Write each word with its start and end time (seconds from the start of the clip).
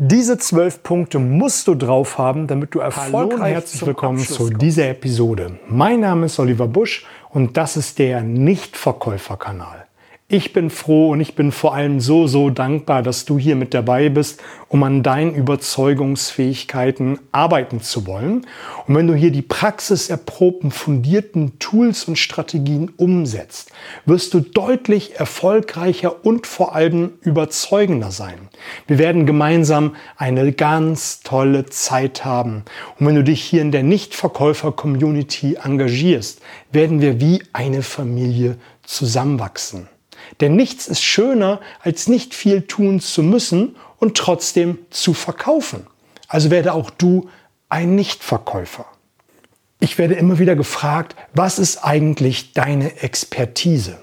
Diese 0.00 0.38
zwölf 0.38 0.84
Punkte 0.84 1.18
musst 1.18 1.66
du 1.66 1.74
drauf 1.74 2.18
haben, 2.18 2.46
damit 2.46 2.72
du 2.72 2.78
erfolgreich 2.78 3.40
Hallo 3.40 3.44
herzlich 3.46 3.84
willkommen 3.84 4.20
zu 4.20 4.48
dieser 4.48 4.90
Episode. 4.90 5.58
Mein 5.66 5.98
Name 5.98 6.26
ist 6.26 6.38
Oliver 6.38 6.68
Busch 6.68 7.04
und 7.30 7.56
das 7.56 7.76
ist 7.76 7.98
der 7.98 8.22
Nichtverkäuferkanal. 8.22 9.87
Ich 10.30 10.52
bin 10.52 10.68
froh 10.68 11.12
und 11.12 11.22
ich 11.22 11.36
bin 11.36 11.52
vor 11.52 11.74
allem 11.74 12.00
so, 12.00 12.26
so 12.26 12.50
dankbar, 12.50 13.02
dass 13.02 13.24
du 13.24 13.38
hier 13.38 13.56
mit 13.56 13.72
dabei 13.72 14.10
bist, 14.10 14.42
um 14.68 14.82
an 14.82 15.02
deinen 15.02 15.34
Überzeugungsfähigkeiten 15.34 17.18
arbeiten 17.32 17.80
zu 17.80 18.06
wollen. 18.06 18.46
Und 18.86 18.94
wenn 18.94 19.06
du 19.06 19.14
hier 19.14 19.30
die 19.30 19.40
praxiserprobten, 19.40 20.70
fundierten 20.70 21.58
Tools 21.58 22.04
und 22.04 22.18
Strategien 22.18 22.92
umsetzt, 22.98 23.72
wirst 24.04 24.34
du 24.34 24.40
deutlich 24.40 25.18
erfolgreicher 25.18 26.26
und 26.26 26.46
vor 26.46 26.74
allem 26.74 27.12
überzeugender 27.22 28.10
sein. 28.10 28.50
Wir 28.86 28.98
werden 28.98 29.24
gemeinsam 29.24 29.96
eine 30.18 30.52
ganz 30.52 31.20
tolle 31.20 31.64
Zeit 31.64 32.26
haben. 32.26 32.64
Und 33.00 33.06
wenn 33.06 33.14
du 33.14 33.24
dich 33.24 33.42
hier 33.42 33.62
in 33.62 33.72
der 33.72 33.82
Nichtverkäufer-Community 33.82 35.56
engagierst, 35.64 36.42
werden 36.70 37.00
wir 37.00 37.18
wie 37.18 37.42
eine 37.54 37.80
Familie 37.80 38.58
zusammenwachsen. 38.84 39.88
Denn 40.40 40.56
nichts 40.56 40.86
ist 40.88 41.02
schöner, 41.02 41.60
als 41.80 42.08
nicht 42.08 42.34
viel 42.34 42.62
tun 42.62 43.00
zu 43.00 43.22
müssen 43.22 43.76
und 43.98 44.16
trotzdem 44.16 44.78
zu 44.90 45.14
verkaufen. 45.14 45.86
Also 46.28 46.50
werde 46.50 46.72
auch 46.74 46.90
du 46.90 47.28
ein 47.68 47.94
Nichtverkäufer. 47.94 48.86
Ich 49.80 49.98
werde 49.98 50.14
immer 50.14 50.38
wieder 50.38 50.56
gefragt, 50.56 51.14
was 51.34 51.58
ist 51.58 51.84
eigentlich 51.84 52.52
deine 52.52 53.02
Expertise? 53.02 53.98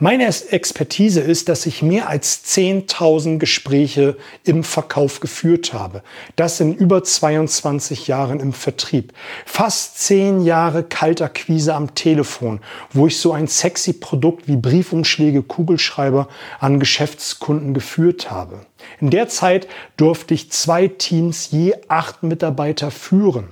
Meine 0.00 0.26
Expertise 0.26 1.20
ist, 1.20 1.48
dass 1.48 1.66
ich 1.66 1.80
mehr 1.80 2.08
als 2.08 2.44
10.000 2.46 3.38
Gespräche 3.38 4.16
im 4.42 4.64
Verkauf 4.64 5.20
geführt 5.20 5.72
habe. 5.72 6.02
Das 6.34 6.58
in 6.58 6.74
über 6.74 7.04
22 7.04 8.08
Jahren 8.08 8.40
im 8.40 8.52
Vertrieb. 8.52 9.12
Fast 9.46 10.00
10 10.00 10.42
Jahre 10.44 10.82
Kaltakquise 10.82 11.74
am 11.74 11.94
Telefon, 11.94 12.60
wo 12.92 13.06
ich 13.06 13.18
so 13.18 13.32
ein 13.32 13.46
sexy 13.46 13.92
Produkt 13.92 14.48
wie 14.48 14.56
Briefumschläge, 14.56 15.44
Kugelschreiber 15.44 16.26
an 16.58 16.80
Geschäftskunden 16.80 17.72
geführt 17.72 18.32
habe. 18.32 18.66
In 19.00 19.10
der 19.10 19.28
Zeit 19.28 19.68
durfte 19.96 20.34
ich 20.34 20.50
zwei 20.50 20.88
Teams 20.88 21.52
je 21.52 21.74
acht 21.86 22.24
Mitarbeiter 22.24 22.90
führen. 22.90 23.48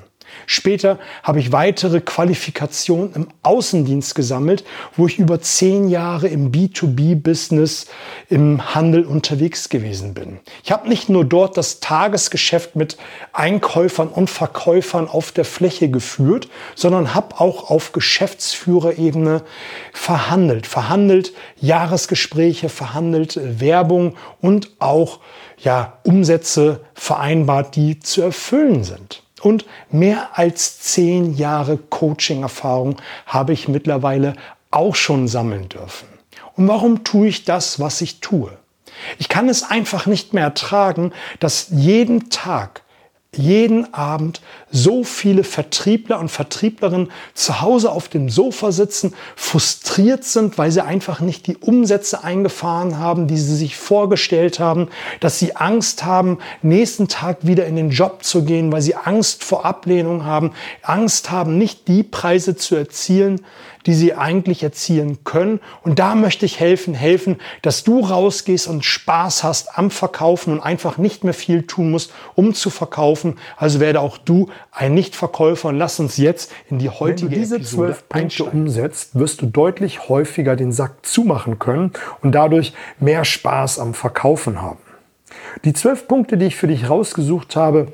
Später 0.47 0.99
habe 1.23 1.41
ich 1.41 1.53
weitere 1.53 2.01
Qualifikationen 2.01 3.13
im 3.15 3.29
Außendienst 3.43 4.15
gesammelt, 4.15 4.65
wo 4.97 5.07
ich 5.07 5.19
über 5.19 5.41
zehn 5.41 5.89
Jahre 5.89 6.29
im 6.29 6.53
B2B-Business 6.53 7.87
im 8.29 8.75
Handel 8.75 9.05
unterwegs 9.05 9.69
gewesen 9.69 10.15
bin. 10.15 10.41
Ich 10.65 10.73
habe 10.73 10.89
nicht 10.89 11.09
nur 11.09 11.25
dort 11.25 11.57
das 11.57 11.81
Tagesgeschäft 11.81 12.77
mit 12.77 12.97
Einkäufern 13.33 14.09
und 14.09 14.31
Verkäufern 14.31 15.09
auf 15.09 15.33
der 15.33 15.45
Fläche 15.45 15.91
geführt, 15.91 16.49
sondern 16.75 17.15
habe 17.15 17.41
auch 17.41 17.71
auf 17.71 17.93
Geschäftsführerebene 17.93 19.43
verhandelt. 19.93 20.67
Verhandelt 20.67 21.33
Jahresgespräche, 21.61 22.69
verhandelt 22.69 23.39
Werbung 23.61 24.15
und 24.41 24.71
auch 24.79 25.21
ja, 25.59 25.99
Umsätze 26.03 26.81
vereinbart, 26.95 27.77
die 27.77 28.01
zu 28.01 28.23
erfüllen 28.23 28.85
sind. 28.85 29.22
Und 29.43 29.67
mehr 29.91 30.39
als 30.39 30.81
zehn 30.81 31.35
Jahre 31.35 31.77
Coaching-Erfahrung 31.77 32.97
habe 33.27 33.53
ich 33.53 33.69
mittlerweile 33.69 34.35
auch 34.71 34.95
schon 34.95 35.27
sammeln 35.29 35.69
dürfen. 35.69 36.07
Und 36.55 36.69
warum 36.69 37.03
tue 37.03 37.27
ich 37.27 37.45
das, 37.45 37.81
was 37.81 38.01
ich 38.01 38.21
tue? 38.21 38.57
Ich 39.19 39.29
kann 39.29 39.49
es 39.49 39.65
einfach 39.65 40.07
nicht 40.07 40.33
mehr 40.33 40.45
ertragen, 40.45 41.13
dass 41.41 41.67
jeden 41.71 42.31
Tag 42.31 42.83
jeden 43.35 43.95
Abend 43.95 44.43
so 44.73 45.05
viele 45.05 45.45
Vertriebler 45.45 46.19
und 46.19 46.31
Vertrieblerinnen 46.31 47.13
zu 47.35 47.61
Hause 47.61 47.93
auf 47.93 48.09
dem 48.09 48.31
Sofa 48.31 48.73
sitzen, 48.73 49.15
frustriert 49.37 50.25
sind, 50.25 50.59
weil 50.59 50.73
sie 50.73 50.83
einfach 50.83 51.21
nicht 51.21 51.47
die 51.47 51.59
Umsätze 51.59 52.25
eingefahren 52.25 52.99
haben, 52.99 53.29
die 53.29 53.37
sie 53.37 53.55
sich 53.55 53.77
vorgestellt 53.77 54.59
haben, 54.59 54.89
dass 55.21 55.39
sie 55.39 55.55
Angst 55.55 56.05
haben, 56.05 56.39
nächsten 56.63 57.07
Tag 57.07 57.47
wieder 57.47 57.67
in 57.67 57.77
den 57.77 57.91
Job 57.91 58.25
zu 58.25 58.45
gehen, 58.45 58.73
weil 58.73 58.83
sie 58.83 58.97
Angst 58.97 59.45
vor 59.45 59.67
Ablehnung 59.67 60.25
haben, 60.25 60.53
Angst 60.83 61.31
haben, 61.31 61.59
nicht 61.59 61.87
die 61.87 62.03
Preise 62.03 62.57
zu 62.57 62.75
erzielen, 62.75 63.43
die 63.87 63.95
sie 63.95 64.15
eigentlich 64.15 64.63
erzielen 64.63 65.25
können. 65.25 65.61
Und 65.83 65.99
da 65.99 66.15
möchte 66.15 66.47
ich 66.47 66.61
helfen, 66.61 66.95
helfen, 66.95 67.41
dass 67.63 67.85
du 67.85 68.01
rausgehst 68.01 68.69
und 68.69 68.85
Spaß 68.85 69.43
hast 69.43 69.79
am 69.79 69.91
Verkaufen 69.91 70.53
und 70.53 70.61
einfach 70.61 70.99
nicht 70.99 71.25
mehr 71.25 71.35
viel 71.35 71.65
tun 71.65 71.91
musst, 71.91 72.13
um 72.35 72.55
zu 72.55 72.71
verkaufen. 72.71 73.39
Also 73.57 73.81
werde 73.81 74.01
auch 74.01 74.19
du 74.19 74.49
ein 74.71 74.95
Nichtverkäufer 74.95 75.69
und 75.69 75.77
lass 75.77 75.99
uns 76.01 76.17
jetzt 76.17 76.53
in 76.71 76.79
die 76.79 76.91
heutige 76.91 77.31
Wenn 77.31 77.37
du 77.37 77.41
diese 77.41 77.63
zwölf 77.63 78.09
Punkte 78.09 78.45
umsetzt, 78.45 79.19
wirst 79.19 79.43
du 79.43 79.47
deutlich 79.47 80.09
häufiger 80.09 80.57
den 80.57 80.73
Sack 80.73 81.05
zumachen 81.05 81.59
können 81.59 81.93
und 82.23 82.33
dadurch 82.33 82.73
mehr 83.01 83.25
Spaß 83.25 83.79
am 83.79 83.95
Verkaufen 83.95 84.63
haben. 84.63 84.79
Die 85.65 85.73
zwölf 85.73 86.09
Punkte, 86.09 86.37
die 86.37 86.47
ich 86.47 86.57
für 86.57 86.69
dich 86.69 86.89
rausgesucht 86.89 87.57
habe, 87.57 87.89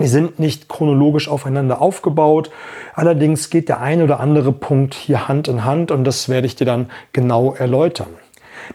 die 0.00 0.08
sind 0.08 0.38
nicht 0.38 0.68
chronologisch 0.68 1.28
aufeinander 1.28 1.80
aufgebaut. 1.80 2.50
Allerdings 2.94 3.50
geht 3.50 3.68
der 3.68 3.80
ein 3.80 4.02
oder 4.02 4.20
andere 4.20 4.52
Punkt 4.52 4.94
hier 4.94 5.28
Hand 5.28 5.48
in 5.48 5.64
Hand 5.64 5.90
und 5.90 6.04
das 6.04 6.28
werde 6.28 6.46
ich 6.46 6.56
dir 6.56 6.64
dann 6.64 6.90
genau 7.12 7.52
erläutern. 7.52 8.08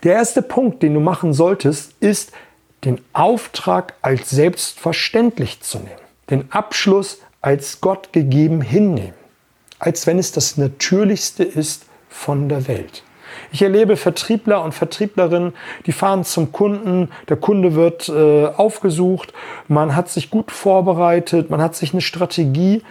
Der 0.03 0.13
erste 0.13 0.41
Punkt, 0.41 0.83
den 0.83 0.93
du 0.93 0.99
machen 0.99 1.33
solltest, 1.33 1.93
ist, 1.99 2.31
den 2.85 3.01
Auftrag 3.13 3.95
als 4.01 4.29
selbstverständlich 4.29 5.61
zu 5.61 5.79
nehmen. 5.79 6.06
Den 6.29 6.51
Abschluss 6.51 7.19
als 7.41 7.81
Gott 7.81 8.13
gegeben 8.13 8.61
hinnehmen. 8.61 9.13
Als 9.79 10.07
wenn 10.07 10.19
es 10.19 10.31
das 10.31 10.57
Natürlichste 10.57 11.43
ist 11.43 11.85
von 12.09 12.49
der 12.49 12.67
Welt. 12.67 13.03
Ich 13.51 13.61
erlebe 13.61 13.97
Vertriebler 13.97 14.63
und 14.63 14.73
Vertrieblerinnen, 14.73 15.53
die 15.85 15.91
fahren 15.91 16.23
zum 16.23 16.51
Kunden, 16.51 17.09
der 17.29 17.37
Kunde 17.37 17.75
wird 17.75 18.09
äh, 18.09 18.47
aufgesucht, 18.47 19.33
man 19.67 19.95
hat 19.95 20.09
sich 20.09 20.29
gut 20.29 20.51
vorbereitet, 20.51 21.49
man 21.49 21.61
hat 21.61 21.75
sich 21.75 21.93
eine 21.93 22.01
Strategie 22.01 22.81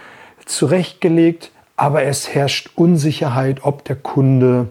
zurechtgelegt, 0.45 1.51
aber 1.75 2.03
es 2.03 2.33
herrscht 2.33 2.71
Unsicherheit, 2.75 3.59
ob 3.63 3.83
der 3.85 3.97
Kunde 3.97 4.69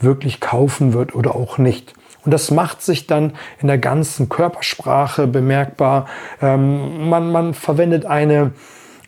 wirklich 0.00 0.40
kaufen 0.40 0.92
wird 0.92 1.14
oder 1.14 1.34
auch 1.34 1.58
nicht. 1.58 1.94
Und 2.24 2.32
das 2.32 2.50
macht 2.50 2.82
sich 2.82 3.06
dann 3.06 3.32
in 3.60 3.68
der 3.68 3.78
ganzen 3.78 4.28
Körpersprache 4.28 5.26
bemerkbar. 5.26 6.06
Ähm, 6.40 7.08
man, 7.08 7.32
man 7.32 7.54
verwendet 7.54 8.06
eine, 8.06 8.52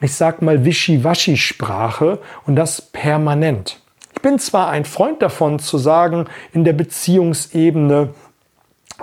ich 0.01 0.15
sag 0.15 0.43
mal, 0.43 0.65
Wischiwaschi-Sprache 0.65 2.19
und 2.47 2.57
das 2.57 2.81
permanent 2.81 3.81
bin 4.25 4.39
zwar 4.39 4.71
ein 4.71 4.87
Freund 4.87 5.21
davon 5.21 5.59
zu 5.59 5.77
sagen, 5.77 6.25
in 6.55 6.65
der 6.65 6.73
Beziehungsebene 6.73 8.15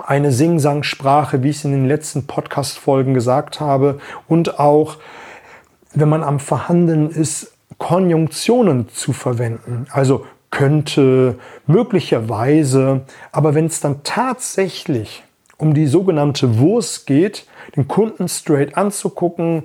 eine 0.04 0.32
Sing-Sang-Sprache, 0.32 1.44
wie 1.44 1.50
ich 1.50 1.58
es 1.58 1.64
in 1.64 1.70
den 1.70 1.86
letzten 1.86 2.26
Podcast-Folgen 2.26 3.14
gesagt 3.14 3.60
habe, 3.60 4.00
und 4.26 4.58
auch, 4.58 4.96
wenn 5.94 6.08
man 6.08 6.24
am 6.24 6.40
Verhandeln 6.40 7.08
ist, 7.08 7.52
Konjunktionen 7.78 8.88
zu 8.88 9.12
verwenden. 9.12 9.86
Also 9.92 10.26
könnte, 10.52 11.38
möglicherweise, 11.66 13.00
aber 13.32 13.56
wenn 13.56 13.66
es 13.66 13.80
dann 13.80 14.04
tatsächlich 14.04 15.24
um 15.58 15.74
die 15.74 15.86
sogenannte 15.86 16.58
Wurst 16.58 17.06
geht, 17.06 17.46
den 17.74 17.88
Kunden 17.88 18.28
straight 18.28 18.76
anzugucken, 18.76 19.64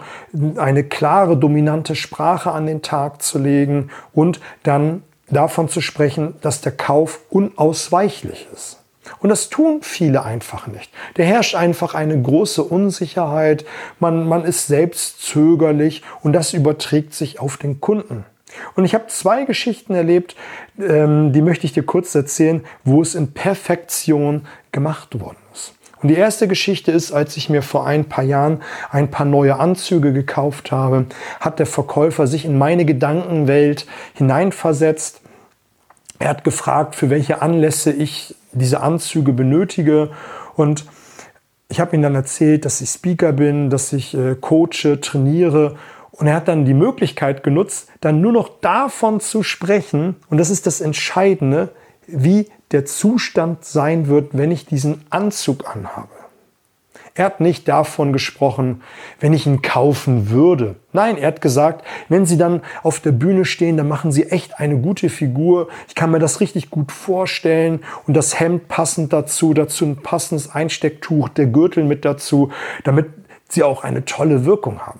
eine 0.55 0.83
klare, 0.83 1.37
dominante 1.37 1.95
Sprache 1.95 2.51
an 2.51 2.65
den 2.65 2.81
Tag 2.81 3.21
zu 3.21 3.37
legen 3.37 3.89
und 4.13 4.39
dann 4.63 5.03
davon 5.29 5.69
zu 5.69 5.81
sprechen, 5.81 6.35
dass 6.41 6.61
der 6.61 6.71
Kauf 6.71 7.19
unausweichlich 7.29 8.47
ist. 8.53 8.79
Und 9.19 9.29
das 9.29 9.49
tun 9.49 9.79
viele 9.81 10.23
einfach 10.23 10.67
nicht. 10.67 10.91
Da 11.15 11.23
herrscht 11.23 11.55
einfach 11.55 11.95
eine 11.95 12.21
große 12.21 12.63
Unsicherheit, 12.63 13.66
man, 13.99 14.28
man 14.28 14.45
ist 14.45 14.67
selbst 14.67 15.22
zögerlich 15.22 16.03
und 16.22 16.33
das 16.33 16.53
überträgt 16.53 17.13
sich 17.13 17.40
auf 17.40 17.57
den 17.57 17.81
Kunden. 17.81 18.25
Und 18.76 18.85
ich 18.85 18.94
habe 18.94 19.08
zwei 19.08 19.46
Geschichten 19.46 19.94
erlebt, 19.94 20.35
ähm, 20.79 21.34
die 21.34 21.41
möchte 21.41 21.66
ich 21.66 21.73
dir 21.73 21.84
kurz 21.84 22.16
erzählen, 22.16 22.64
wo 22.84 23.02
es 23.02 23.16
in 23.16 23.34
Perfektion 23.34 24.47
gemacht 24.72 25.20
worden 25.20 25.38
ist. 25.53 25.73
Und 26.02 26.09
die 26.09 26.16
erste 26.16 26.47
Geschichte 26.47 26.91
ist, 26.91 27.11
als 27.11 27.38
ich 27.38 27.49
mir 27.49 27.64
vor 27.64 27.88
ein 27.88 28.05
paar 28.05 28.23
Jahren 28.23 28.61
ein 28.91 29.09
paar 29.09 29.26
neue 29.26 29.59
Anzüge 29.59 30.14
gekauft 30.14 30.72
habe, 30.72 31.08
hat 31.40 31.59
der 31.59 31.66
Verkäufer 31.66 32.28
sich 32.28 32.46
in 32.46 32.58
meine 32.58 32.85
Gedankenwelt 32.85 33.88
hineinversetzt. 34.14 35.22
Er 36.20 36.29
hat 36.29 36.43
gefragt, 36.43 36.96
für 36.96 37.09
welche 37.09 37.41
Anlässe 37.41 37.91
ich 37.91 38.35
diese 38.52 38.82
Anzüge 38.82 39.34
benötige 39.34 40.11
und 40.55 40.85
ich 41.70 41.79
habe 41.79 41.96
ihm 41.96 42.02
dann 42.02 42.16
erzählt, 42.16 42.64
dass 42.64 42.79
ich 42.79 42.90
Speaker 42.90 43.34
bin, 43.34 43.70
dass 43.70 43.91
ich 43.91 44.14
äh, 44.16 44.35
coache, 44.35 45.02
trainiere 45.02 45.76
und 46.17 46.28
er 46.28 46.35
hat 46.35 46.47
dann 46.47 46.66
die 46.66 46.73
Möglichkeit 46.73 47.43
genutzt, 47.43 47.90
dann 48.02 48.22
nur 48.22 48.31
noch 48.31 48.49
davon 48.59 49.19
zu 49.19 49.43
sprechen 49.43 50.16
und 50.29 50.37
das 50.37 50.49
ist 50.49 50.66
das 50.66 50.81
Entscheidende, 50.81 51.69
wie 52.08 52.47
der 52.72 52.85
Zustand 52.85 53.66
sein 53.66 54.08
wird, 54.08 54.29
wenn 54.34 54.52
ich 54.52 54.66
diesen 54.66 55.05
Anzug 55.09 55.69
anhabe. 55.69 56.09
Er 57.17 57.25
hat 57.25 57.40
nicht 57.40 57.67
davon 57.67 58.14
gesprochen, 58.14 58.84
wenn 59.19 59.34
ich 59.34 59.47
ihn 59.47 59.64
kaufen 59.64 60.29
würde. 60.29 60.75
Nein, 60.93 61.17
er 61.17 61.29
hat 61.29 61.41
gesagt, 61.41 61.84
wenn 62.09 62.28
Sie 62.28 62.37
dann 62.37 62.61
auf 62.84 62.99
der 62.99 63.11
Bühne 63.11 63.43
stehen, 63.43 63.75
dann 63.75 63.87
machen 63.87 64.11
Sie 64.11 64.25
echt 64.25 64.59
eine 64.59 64.78
gute 64.78 65.09
Figur. 65.09 65.67
Ich 65.87 65.96
kann 65.96 66.11
mir 66.11 66.19
das 66.19 66.41
richtig 66.41 66.69
gut 66.69 66.91
vorstellen. 66.91 67.84
Und 68.05 68.16
das 68.16 68.40
Hemd 68.40 68.67
passend 68.67 69.14
dazu, 69.14 69.55
dazu 69.55 69.85
ein 69.85 69.97
passendes 69.97 70.52
Einstecktuch, 70.52 71.29
der 71.29 71.47
Gürtel 71.47 71.85
mit 71.85 72.05
dazu, 72.05 72.52
damit 72.84 73.08
Sie 73.49 73.64
auch 73.64 73.84
eine 73.84 74.05
tolle 74.05 74.46
Wirkung 74.46 74.81
haben. 74.81 74.99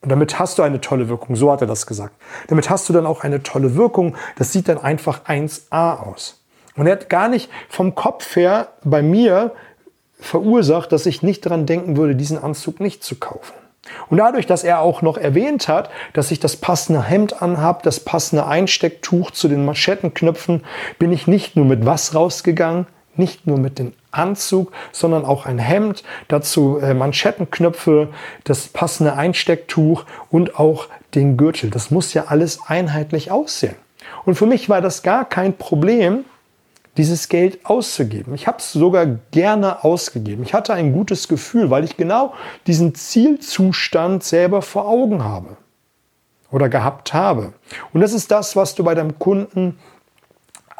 Und 0.00 0.10
damit 0.10 0.38
hast 0.38 0.58
du 0.58 0.62
eine 0.62 0.80
tolle 0.80 1.08
Wirkung, 1.08 1.34
so 1.34 1.50
hat 1.50 1.60
er 1.60 1.66
das 1.66 1.86
gesagt. 1.86 2.14
Damit 2.46 2.70
hast 2.70 2.88
du 2.88 2.92
dann 2.92 3.06
auch 3.06 3.24
eine 3.24 3.42
tolle 3.42 3.74
Wirkung. 3.74 4.16
Das 4.36 4.52
sieht 4.52 4.68
dann 4.68 4.78
einfach 4.78 5.24
1a 5.24 6.00
aus. 6.00 6.40
Und 6.76 6.86
er 6.86 6.92
hat 6.92 7.08
gar 7.08 7.28
nicht 7.28 7.50
vom 7.68 7.94
Kopf 7.96 8.36
her 8.36 8.68
bei 8.84 9.02
mir 9.02 9.52
verursacht, 10.20 10.92
dass 10.92 11.06
ich 11.06 11.22
nicht 11.22 11.44
daran 11.46 11.66
denken 11.66 11.96
würde, 11.96 12.14
diesen 12.14 12.42
Anzug 12.42 12.80
nicht 12.80 13.02
zu 13.02 13.16
kaufen. 13.16 13.54
Und 14.08 14.18
dadurch, 14.18 14.46
dass 14.46 14.64
er 14.64 14.80
auch 14.80 15.02
noch 15.02 15.16
erwähnt 15.16 15.66
hat, 15.66 15.90
dass 16.12 16.30
ich 16.30 16.40
das 16.40 16.56
passende 16.56 17.02
Hemd 17.02 17.42
anhab, 17.42 17.82
das 17.82 18.00
passende 18.00 18.46
Einstecktuch 18.46 19.30
zu 19.30 19.48
den 19.48 19.64
Manschettenknöpfen, 19.64 20.64
bin 20.98 21.12
ich 21.12 21.26
nicht 21.26 21.56
nur 21.56 21.64
mit 21.64 21.86
was 21.86 22.14
rausgegangen, 22.14 22.86
nicht 23.18 23.46
nur 23.46 23.58
mit 23.58 23.78
dem 23.78 23.92
Anzug, 24.10 24.72
sondern 24.92 25.24
auch 25.24 25.46
ein 25.46 25.58
Hemd, 25.58 26.02
dazu 26.28 26.78
äh, 26.78 26.94
Manschettenknöpfe, 26.94 28.08
das 28.44 28.68
passende 28.68 29.14
Einstecktuch 29.14 30.04
und 30.30 30.58
auch 30.58 30.88
den 31.14 31.36
Gürtel. 31.36 31.70
Das 31.70 31.90
muss 31.90 32.14
ja 32.14 32.26
alles 32.26 32.60
einheitlich 32.66 33.30
aussehen. 33.30 33.76
Und 34.24 34.36
für 34.36 34.46
mich 34.46 34.68
war 34.68 34.80
das 34.80 35.02
gar 35.02 35.24
kein 35.24 35.56
Problem, 35.56 36.24
dieses 36.96 37.28
Geld 37.28 37.64
auszugeben. 37.64 38.34
Ich 38.34 38.46
habe 38.46 38.58
es 38.58 38.72
sogar 38.72 39.06
gerne 39.30 39.84
ausgegeben. 39.84 40.42
Ich 40.42 40.52
hatte 40.52 40.74
ein 40.74 40.92
gutes 40.92 41.28
Gefühl, 41.28 41.70
weil 41.70 41.84
ich 41.84 41.96
genau 41.96 42.34
diesen 42.66 42.94
Zielzustand 42.94 44.24
selber 44.24 44.62
vor 44.62 44.88
Augen 44.88 45.22
habe 45.22 45.56
oder 46.50 46.68
gehabt 46.68 47.14
habe. 47.14 47.52
Und 47.92 48.00
das 48.00 48.12
ist 48.12 48.30
das, 48.30 48.56
was 48.56 48.74
du 48.74 48.82
bei 48.82 48.94
deinem 48.94 49.18
Kunden 49.18 49.78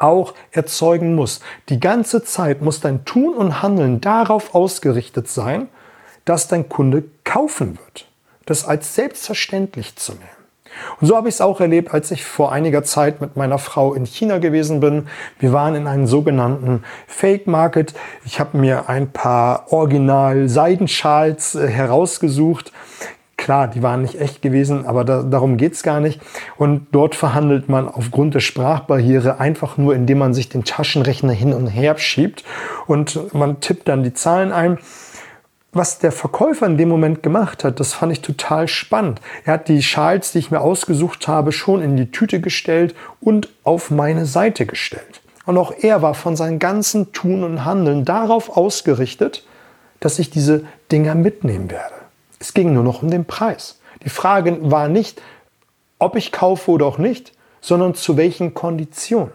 auch 0.01 0.33
erzeugen 0.51 1.15
musst. 1.15 1.43
Die 1.69 1.79
ganze 1.79 2.23
Zeit 2.23 2.61
muss 2.61 2.79
dein 2.79 3.05
Tun 3.05 3.33
und 3.33 3.61
Handeln 3.61 4.01
darauf 4.01 4.55
ausgerichtet 4.55 5.27
sein, 5.27 5.67
dass 6.25 6.47
dein 6.47 6.69
Kunde 6.69 7.03
kaufen 7.23 7.77
wird. 7.77 8.07
Das 8.45 8.65
als 8.65 8.95
selbstverständlich 8.95 9.95
zu 9.95 10.13
nehmen. 10.13 10.39
Und 10.99 11.07
so 11.07 11.15
habe 11.15 11.29
ich 11.29 11.35
es 11.35 11.41
auch 11.41 11.61
erlebt, 11.61 11.93
als 11.93 12.11
ich 12.11 12.23
vor 12.23 12.51
einiger 12.51 12.83
Zeit 12.83 13.21
mit 13.21 13.35
meiner 13.35 13.57
Frau 13.57 13.93
in 13.93 14.05
China 14.05 14.37
gewesen 14.37 14.79
bin. 14.79 15.07
Wir 15.39 15.53
waren 15.53 15.75
in 15.75 15.87
einem 15.87 16.07
sogenannten 16.07 16.83
Fake 17.07 17.47
Market. 17.47 17.93
Ich 18.25 18.39
habe 18.39 18.57
mir 18.57 18.89
ein 18.89 19.11
paar 19.11 19.71
Original-Seidenschals 19.71 21.55
äh, 21.55 21.67
herausgesucht. 21.67 22.71
Klar, 23.39 23.69
die 23.69 23.81
waren 23.81 24.01
nicht 24.01 24.19
echt 24.19 24.41
gewesen, 24.41 24.85
aber 24.85 25.05
da, 25.05 25.23
darum 25.23 25.55
geht's 25.55 25.81
gar 25.81 26.01
nicht. 26.01 26.19
Und 26.57 26.87
dort 26.91 27.15
verhandelt 27.15 27.69
man 27.69 27.87
aufgrund 27.87 28.35
der 28.35 28.41
Sprachbarriere 28.41 29.39
einfach 29.39 29.77
nur, 29.77 29.95
indem 29.95 30.17
man 30.17 30.33
sich 30.33 30.49
den 30.49 30.65
Taschenrechner 30.65 31.31
hin 31.31 31.53
und 31.53 31.67
her 31.67 31.97
schiebt 31.97 32.43
und 32.85 33.33
man 33.33 33.61
tippt 33.61 33.87
dann 33.87 34.03
die 34.03 34.13
Zahlen 34.13 34.51
ein 34.51 34.77
was 35.71 35.99
der 35.99 36.11
Verkäufer 36.11 36.65
in 36.65 36.77
dem 36.77 36.89
Moment 36.89 37.21
gemacht 37.21 37.63
hat, 37.63 37.79
das 37.79 37.93
fand 37.93 38.11
ich 38.11 38.21
total 38.21 38.67
spannend. 38.67 39.21
Er 39.45 39.53
hat 39.53 39.67
die 39.67 39.83
Schals, 39.83 40.31
die 40.31 40.39
ich 40.39 40.49
mir 40.49 40.61
ausgesucht 40.61 41.27
habe, 41.27 41.51
schon 41.51 41.83
in 41.83 41.95
die 41.95 42.09
Tüte 42.09 42.41
gestellt 42.41 42.95
und 43.21 43.49
auf 43.63 43.91
meine 43.91 44.25
Seite 44.25 44.65
gestellt. 44.65 45.21
Und 45.45 45.59
auch 45.59 45.71
er 45.79 46.01
war 46.01 46.15
von 46.15 46.35
seinem 46.35 46.57
ganzen 46.57 47.13
Tun 47.13 47.43
und 47.43 47.65
Handeln 47.65 48.03
darauf 48.03 48.57
ausgerichtet, 48.57 49.45
dass 49.99 50.17
ich 50.17 50.31
diese 50.31 50.63
Dinger 50.91 51.13
mitnehmen 51.13 51.69
werde. 51.69 51.98
Es 52.39 52.53
ging 52.53 52.73
nur 52.73 52.83
noch 52.83 53.03
um 53.03 53.11
den 53.11 53.25
Preis. 53.25 53.79
Die 54.03 54.09
Frage 54.09 54.71
war 54.71 54.87
nicht, 54.87 55.21
ob 55.99 56.15
ich 56.15 56.31
kaufe 56.31 56.71
oder 56.71 56.85
auch 56.85 56.97
nicht, 56.97 57.33
sondern 57.61 57.93
zu 57.93 58.17
welchen 58.17 58.53
Konditionen. 58.53 59.33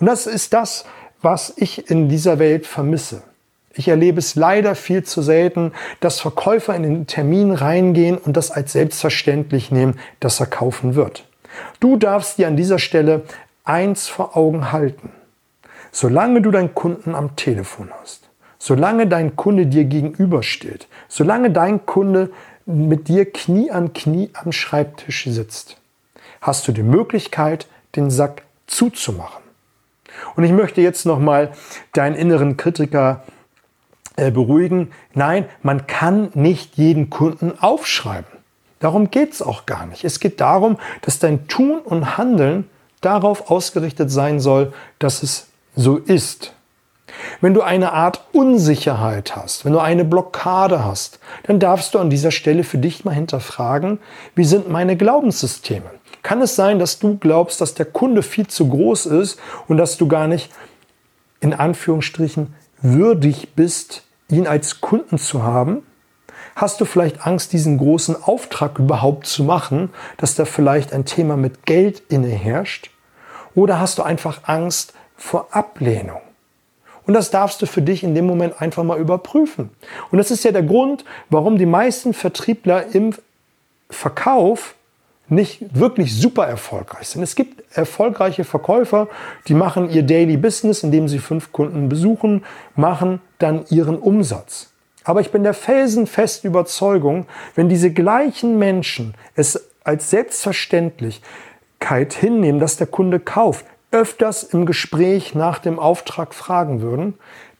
Und 0.00 0.06
das 0.06 0.26
ist 0.26 0.52
das, 0.52 0.84
was 1.22 1.52
ich 1.56 1.90
in 1.90 2.08
dieser 2.08 2.38
Welt 2.38 2.66
vermisse. 2.66 3.22
Ich 3.74 3.86
erlebe 3.86 4.18
es 4.18 4.34
leider 4.34 4.74
viel 4.74 5.04
zu 5.04 5.22
selten, 5.22 5.72
dass 6.00 6.20
Verkäufer 6.20 6.74
in 6.74 6.82
den 6.82 7.06
Termin 7.06 7.52
reingehen 7.52 8.18
und 8.18 8.36
das 8.36 8.50
als 8.50 8.72
selbstverständlich 8.72 9.70
nehmen, 9.70 9.98
dass 10.18 10.40
er 10.40 10.46
kaufen 10.46 10.96
wird. 10.96 11.24
Du 11.78 11.96
darfst 11.96 12.38
dir 12.38 12.48
an 12.48 12.56
dieser 12.56 12.80
Stelle 12.80 13.22
eins 13.64 14.08
vor 14.08 14.36
Augen 14.36 14.72
halten. 14.72 15.12
Solange 15.92 16.42
du 16.42 16.50
deinen 16.50 16.74
Kunden 16.74 17.14
am 17.14 17.36
Telefon 17.36 17.90
hast, 18.00 18.27
solange 18.58 19.06
dein 19.06 19.36
Kunde 19.36 19.66
dir 19.66 19.84
gegenübersteht, 19.84 20.88
solange 21.08 21.50
dein 21.50 21.86
Kunde 21.86 22.30
mit 22.66 23.08
dir 23.08 23.30
Knie 23.30 23.70
an 23.70 23.92
Knie 23.92 24.30
am 24.34 24.52
Schreibtisch 24.52 25.24
sitzt, 25.28 25.76
hast 26.40 26.68
du 26.68 26.72
die 26.72 26.82
Möglichkeit, 26.82 27.66
den 27.96 28.10
Sack 28.10 28.42
zuzumachen. 28.66 29.42
Und 30.36 30.44
ich 30.44 30.52
möchte 30.52 30.80
jetzt 30.80 31.06
nochmal 31.06 31.52
deinen 31.92 32.14
inneren 32.14 32.56
Kritiker 32.56 33.22
äh, 34.16 34.30
beruhigen. 34.30 34.90
Nein, 35.14 35.46
man 35.62 35.86
kann 35.86 36.30
nicht 36.34 36.76
jeden 36.76 37.08
Kunden 37.08 37.52
aufschreiben. 37.58 38.38
Darum 38.80 39.10
geht 39.10 39.32
es 39.32 39.42
auch 39.42 39.66
gar 39.66 39.86
nicht. 39.86 40.04
Es 40.04 40.20
geht 40.20 40.40
darum, 40.40 40.78
dass 41.02 41.18
dein 41.18 41.48
Tun 41.48 41.78
und 41.78 42.18
Handeln 42.18 42.68
darauf 43.00 43.50
ausgerichtet 43.50 44.10
sein 44.10 44.40
soll, 44.40 44.72
dass 44.98 45.22
es 45.22 45.48
so 45.74 45.96
ist. 45.96 46.52
Wenn 47.40 47.54
du 47.54 47.62
eine 47.62 47.92
Art 47.92 48.24
Unsicherheit 48.32 49.36
hast, 49.36 49.64
wenn 49.64 49.72
du 49.72 49.78
eine 49.78 50.04
Blockade 50.04 50.84
hast, 50.84 51.20
dann 51.44 51.60
darfst 51.60 51.94
du 51.94 51.98
an 51.98 52.10
dieser 52.10 52.30
Stelle 52.30 52.64
für 52.64 52.78
dich 52.78 53.04
mal 53.04 53.14
hinterfragen, 53.14 53.98
wie 54.34 54.44
sind 54.44 54.68
meine 54.68 54.96
Glaubenssysteme? 54.96 55.90
Kann 56.22 56.42
es 56.42 56.56
sein, 56.56 56.78
dass 56.78 56.98
du 56.98 57.16
glaubst, 57.16 57.60
dass 57.60 57.74
der 57.74 57.86
Kunde 57.86 58.22
viel 58.22 58.46
zu 58.46 58.68
groß 58.68 59.06
ist 59.06 59.38
und 59.66 59.76
dass 59.78 59.96
du 59.96 60.08
gar 60.08 60.26
nicht 60.26 60.50
in 61.40 61.54
Anführungsstrichen 61.54 62.54
würdig 62.82 63.54
bist, 63.54 64.04
ihn 64.28 64.46
als 64.46 64.80
Kunden 64.80 65.18
zu 65.18 65.42
haben? 65.42 65.82
Hast 66.56 66.80
du 66.80 66.84
vielleicht 66.84 67.24
Angst, 67.24 67.52
diesen 67.52 67.78
großen 67.78 68.20
Auftrag 68.20 68.78
überhaupt 68.78 69.26
zu 69.26 69.44
machen, 69.44 69.90
dass 70.16 70.34
da 70.34 70.44
vielleicht 70.44 70.92
ein 70.92 71.04
Thema 71.04 71.36
mit 71.36 71.66
Geld 71.66 72.02
inne 72.08 72.28
herrscht? 72.28 72.90
Oder 73.54 73.80
hast 73.80 73.98
du 73.98 74.02
einfach 74.02 74.40
Angst 74.44 74.92
vor 75.16 75.48
Ablehnung? 75.52 76.20
Und 77.08 77.14
das 77.14 77.30
darfst 77.30 77.62
du 77.62 77.66
für 77.66 77.80
dich 77.80 78.04
in 78.04 78.14
dem 78.14 78.26
Moment 78.26 78.60
einfach 78.60 78.84
mal 78.84 78.98
überprüfen. 78.98 79.70
Und 80.10 80.18
das 80.18 80.30
ist 80.30 80.44
ja 80.44 80.52
der 80.52 80.62
Grund, 80.62 81.06
warum 81.30 81.56
die 81.56 81.64
meisten 81.64 82.12
Vertriebler 82.12 82.94
im 82.94 83.14
Verkauf 83.88 84.74
nicht 85.28 85.74
wirklich 85.74 86.14
super 86.14 86.46
erfolgreich 86.46 87.08
sind. 87.08 87.22
Es 87.22 87.34
gibt 87.34 87.64
erfolgreiche 87.74 88.44
Verkäufer, 88.44 89.08
die 89.46 89.54
machen 89.54 89.88
ihr 89.88 90.02
Daily 90.02 90.36
Business, 90.36 90.82
indem 90.82 91.08
sie 91.08 91.18
fünf 91.18 91.50
Kunden 91.50 91.88
besuchen, 91.88 92.44
machen 92.76 93.22
dann 93.38 93.64
ihren 93.70 93.98
Umsatz. 93.98 94.74
Aber 95.02 95.22
ich 95.22 95.30
bin 95.30 95.44
der 95.44 95.54
felsenfesten 95.54 96.50
Überzeugung, 96.50 97.24
wenn 97.54 97.70
diese 97.70 97.90
gleichen 97.90 98.58
Menschen 98.58 99.14
es 99.34 99.70
als 99.82 100.10
Selbstverständlichkeit 100.10 102.12
hinnehmen, 102.12 102.60
dass 102.60 102.76
der 102.76 102.86
Kunde 102.86 103.18
kauft, 103.18 103.64
öfters 103.90 104.42
im 104.42 104.66
Gespräch 104.66 105.34
nach 105.34 105.58
dem 105.58 105.78
Auftrag 105.78 106.34
fragen 106.34 106.80
würden, 106.80 107.14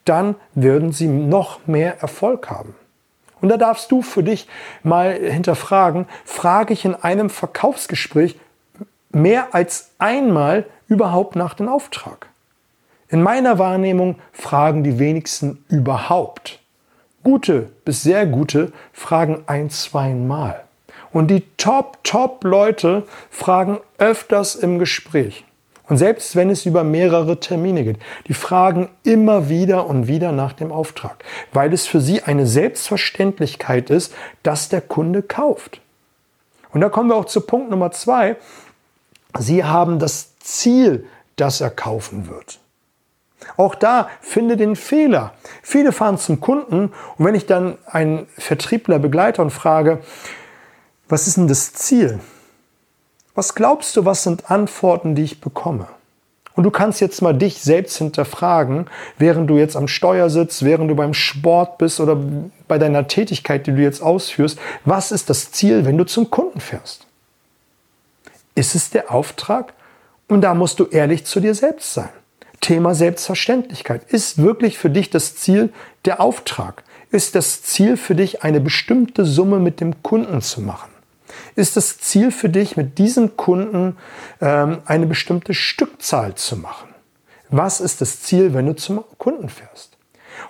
dann 0.04 0.34
würden 0.54 0.92
sie 0.92 1.08
noch 1.08 1.66
mehr 1.66 2.00
Erfolg 2.00 2.50
haben. 2.50 2.74
Und 3.40 3.50
da 3.50 3.56
darfst 3.56 3.90
du 3.90 4.02
für 4.02 4.22
dich 4.22 4.48
mal 4.82 5.12
hinterfragen, 5.14 6.06
frage 6.24 6.72
ich 6.72 6.84
in 6.84 6.94
einem 6.94 7.30
Verkaufsgespräch 7.30 8.38
mehr 9.10 9.54
als 9.54 9.90
einmal 9.98 10.66
überhaupt 10.88 11.36
nach 11.36 11.54
dem 11.54 11.68
Auftrag? 11.68 12.28
In 13.08 13.22
meiner 13.22 13.58
Wahrnehmung 13.58 14.16
fragen 14.32 14.84
die 14.84 14.98
wenigsten 14.98 15.64
überhaupt. 15.68 16.60
Gute 17.22 17.70
bis 17.84 18.02
sehr 18.02 18.26
gute 18.26 18.72
fragen 18.92 19.44
ein, 19.46 19.70
zweimal. 19.70 20.64
Und 21.12 21.28
die 21.28 21.42
Top, 21.56 21.98
Top 22.04 22.44
Leute 22.44 23.04
fragen 23.30 23.78
öfters 23.98 24.54
im 24.54 24.78
Gespräch. 24.78 25.44
Und 25.88 25.96
selbst 25.96 26.36
wenn 26.36 26.50
es 26.50 26.66
über 26.66 26.84
mehrere 26.84 27.40
Termine 27.40 27.82
geht, 27.82 27.98
die 28.26 28.34
fragen 28.34 28.90
immer 29.04 29.48
wieder 29.48 29.86
und 29.86 30.06
wieder 30.06 30.32
nach 30.32 30.52
dem 30.52 30.70
Auftrag, 30.70 31.24
weil 31.52 31.72
es 31.72 31.86
für 31.86 32.00
sie 32.00 32.22
eine 32.22 32.46
Selbstverständlichkeit 32.46 33.90
ist, 33.90 34.14
dass 34.42 34.68
der 34.68 34.82
Kunde 34.82 35.22
kauft. 35.22 35.80
Und 36.72 36.82
da 36.82 36.90
kommen 36.90 37.08
wir 37.08 37.16
auch 37.16 37.24
zu 37.24 37.40
Punkt 37.40 37.70
Nummer 37.70 37.90
zwei. 37.90 38.36
Sie 39.38 39.64
haben 39.64 39.98
das 39.98 40.38
Ziel, 40.38 41.06
dass 41.36 41.60
er 41.60 41.70
kaufen 41.70 42.28
wird. 42.28 42.60
Auch 43.56 43.74
da 43.74 44.08
finde 44.20 44.56
den 44.56 44.76
Fehler. 44.76 45.32
Viele 45.62 45.92
fahren 45.92 46.18
zum 46.18 46.40
Kunden 46.40 46.92
und 47.16 47.24
wenn 47.24 47.34
ich 47.34 47.46
dann 47.46 47.78
einen 47.86 48.26
Vertriebler 48.36 48.98
begleite 48.98 49.40
und 49.40 49.50
frage, 49.50 50.00
was 51.08 51.26
ist 51.26 51.38
denn 51.38 51.48
das 51.48 51.72
Ziel? 51.72 52.20
Was 53.38 53.54
glaubst 53.54 53.96
du, 53.96 54.04
was 54.04 54.24
sind 54.24 54.50
Antworten, 54.50 55.14
die 55.14 55.22
ich 55.22 55.40
bekomme? 55.40 55.86
Und 56.56 56.64
du 56.64 56.72
kannst 56.72 57.00
jetzt 57.00 57.22
mal 57.22 57.32
dich 57.32 57.62
selbst 57.62 57.96
hinterfragen, 57.98 58.88
während 59.16 59.48
du 59.48 59.56
jetzt 59.56 59.76
am 59.76 59.86
Steuer 59.86 60.28
sitzt, 60.28 60.64
während 60.64 60.90
du 60.90 60.96
beim 60.96 61.14
Sport 61.14 61.78
bist 61.78 62.00
oder 62.00 62.18
bei 62.66 62.78
deiner 62.78 63.06
Tätigkeit, 63.06 63.68
die 63.68 63.70
du 63.70 63.80
jetzt 63.80 64.02
ausführst. 64.02 64.58
Was 64.84 65.12
ist 65.12 65.30
das 65.30 65.52
Ziel, 65.52 65.84
wenn 65.84 65.96
du 65.96 66.04
zum 66.04 66.30
Kunden 66.30 66.58
fährst? 66.58 67.06
Ist 68.56 68.74
es 68.74 68.90
der 68.90 69.14
Auftrag? 69.14 69.72
Und 70.26 70.40
da 70.40 70.54
musst 70.54 70.80
du 70.80 70.86
ehrlich 70.86 71.24
zu 71.24 71.38
dir 71.38 71.54
selbst 71.54 71.94
sein. 71.94 72.10
Thema 72.60 72.96
Selbstverständlichkeit. 72.96 74.02
Ist 74.08 74.38
wirklich 74.42 74.78
für 74.78 74.90
dich 74.90 75.10
das 75.10 75.36
Ziel 75.36 75.72
der 76.06 76.20
Auftrag? 76.20 76.82
Ist 77.12 77.36
das 77.36 77.62
Ziel 77.62 77.96
für 77.96 78.16
dich, 78.16 78.42
eine 78.42 78.60
bestimmte 78.60 79.24
Summe 79.24 79.60
mit 79.60 79.80
dem 79.80 80.02
Kunden 80.02 80.42
zu 80.42 80.60
machen? 80.60 80.97
Ist 81.54 81.76
das 81.76 81.98
Ziel 81.98 82.30
für 82.30 82.48
dich, 82.48 82.76
mit 82.76 82.98
diesem 82.98 83.36
Kunden 83.36 83.96
ähm, 84.40 84.78
eine 84.84 85.06
bestimmte 85.06 85.54
Stückzahl 85.54 86.34
zu 86.34 86.56
machen? 86.56 86.88
Was 87.50 87.80
ist 87.80 88.00
das 88.00 88.20
Ziel, 88.22 88.54
wenn 88.54 88.66
du 88.66 88.76
zum 88.76 89.04
Kunden 89.16 89.48
fährst? 89.48 89.96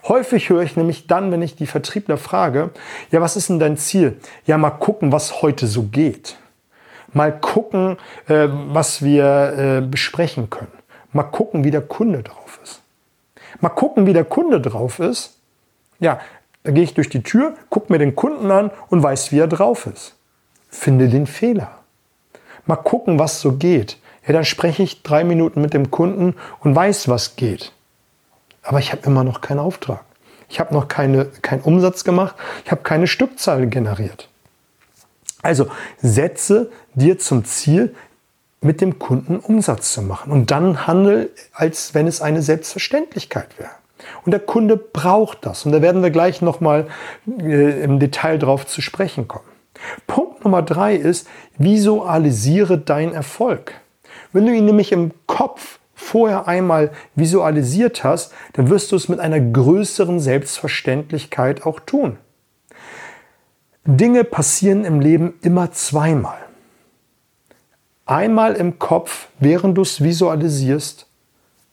Häufig 0.07 0.51
höre 0.51 0.63
ich 0.63 0.77
nämlich 0.77 1.07
dann, 1.07 1.33
wenn 1.33 1.43
ich 1.43 1.57
die 1.57 1.67
Vertriebler 1.67 2.19
frage, 2.19 2.71
ja, 3.11 3.21
was 3.21 3.37
ist 3.37 3.49
denn 3.49 3.59
dein 3.59 3.77
Ziel? 3.77 4.19
Ja, 4.47 4.59
mal 4.59 4.71
gucken, 4.71 5.13
was 5.13 5.43
heute 5.43 5.67
so 5.67 5.85
geht. 5.85 6.37
Mal 7.13 7.39
gucken, 7.39 7.97
äh, 8.27 8.49
was 8.51 9.03
wir 9.03 9.55
äh, 9.57 9.81
besprechen 9.81 10.51
können. 10.51 10.73
Mal 11.13 11.25
gucken, 11.25 11.65
wie 11.65 11.71
der 11.71 11.81
Kunde 11.81 12.23
drauf 12.23 12.61
ist. 12.63 12.83
Mal 13.61 13.71
gucken, 13.71 14.07
wie 14.07 14.13
der 14.13 14.25
Kunde 14.25 14.61
drauf 14.61 14.99
ist. 14.99 15.39
Ja, 16.01 16.21
da 16.65 16.73
gehe 16.73 16.85
ich 16.85 16.95
durch 16.95 17.09
die 17.09 17.23
Tür, 17.23 17.55
gucke 17.71 17.93
mir 17.93 17.99
den 17.99 18.15
Kunden 18.15 18.51
an 18.51 18.71
und 18.89 19.03
weiß, 19.03 19.33
wie 19.33 19.39
er 19.39 19.49
drauf 19.49 19.87
ist. 19.87 20.17
Finde 20.69 21.09
den 21.09 21.27
Fehler. 21.27 21.79
Mal 22.67 22.77
gucken, 22.77 23.19
was 23.19 23.41
so 23.41 23.53
geht. 23.53 23.99
Ja, 24.27 24.35
dann 24.35 24.45
spreche 24.45 24.83
ich 24.83 25.03
drei 25.03 25.25
Minuten 25.25 25.61
mit 25.63 25.73
dem 25.73 25.91
Kunden 25.91 26.35
und 26.61 26.75
weiß, 26.75 27.09
was 27.09 27.37
geht. 27.37 27.73
Aber 28.63 28.79
ich 28.79 28.93
habe 28.93 29.03
immer 29.07 29.25
noch 29.25 29.41
keinen 29.41 29.61
Auftrag. 29.61 30.05
Ich 30.51 30.61
habe 30.61 30.75
noch 30.75 30.89
keine, 30.89 31.27
keinen 31.27 31.63
Umsatz 31.63 32.05
gemacht. 32.05 32.37
Ich 32.65 32.71
habe 32.71 32.83
keine 32.83 33.07
Stückzahl 33.07 33.67
generiert. 33.69 34.29
Also 35.43 35.69
setze 35.99 36.71
dir 36.95 37.19
zum 37.19 37.45
Ziel, 37.45 37.95
mit 38.61 38.81
dem 38.81 38.99
Kunden 38.99 39.39
Umsatz 39.39 39.93
zu 39.93 40.03
machen. 40.03 40.33
Und 40.33 40.51
dann 40.51 40.87
handel, 40.87 41.31
als 41.53 41.95
wenn 41.95 42.07
es 42.07 42.21
eine 42.21 42.43
Selbstverständlichkeit 42.43 43.59
wäre. 43.59 43.71
Und 44.25 44.33
der 44.33 44.41
Kunde 44.41 44.77
braucht 44.77 45.47
das. 45.47 45.65
Und 45.65 45.73
da 45.73 45.83
werden 45.83 46.03
wir 46.03 46.11
gleich 46.11 46.43
nochmal 46.43 46.89
äh, 47.41 47.83
im 47.83 47.99
Detail 47.99 48.39
drauf 48.39 48.67
zu 48.67 48.81
sprechen 48.81 49.29
kommen. 49.29 49.47
Punkt 50.07 50.45
Nummer 50.45 50.63
drei 50.63 50.95
ist, 50.95 51.29
visualisiere 51.59 52.79
deinen 52.79 53.13
Erfolg. 53.13 53.75
Wenn 54.33 54.47
du 54.47 54.53
ihn 54.55 54.65
nämlich 54.65 54.93
im 54.93 55.13
Kopf 55.27 55.79
vorher 55.95 56.47
einmal 56.47 56.91
visualisiert 57.15 58.05
hast, 58.05 58.33
dann 58.53 58.71
wirst 58.71 58.93
du 58.93 58.97
es 58.97 59.09
mit 59.09 59.21
einer 59.21 59.41
größeren 59.41 60.21
Selbstverständlichkeit 60.21 61.67
auch 61.67 61.81
tun. 61.81 62.19
Dinge 63.85 64.25
passieren 64.25 64.85
im 64.85 65.01
Leben 65.01 65.35
immer 65.43 65.73
zweimal. 65.73 66.39
Einmal 68.07 68.55
im 68.55 68.79
Kopf, 68.79 69.29
während 69.39 69.77
du 69.77 69.83
es 69.83 70.03
visualisierst 70.03 71.07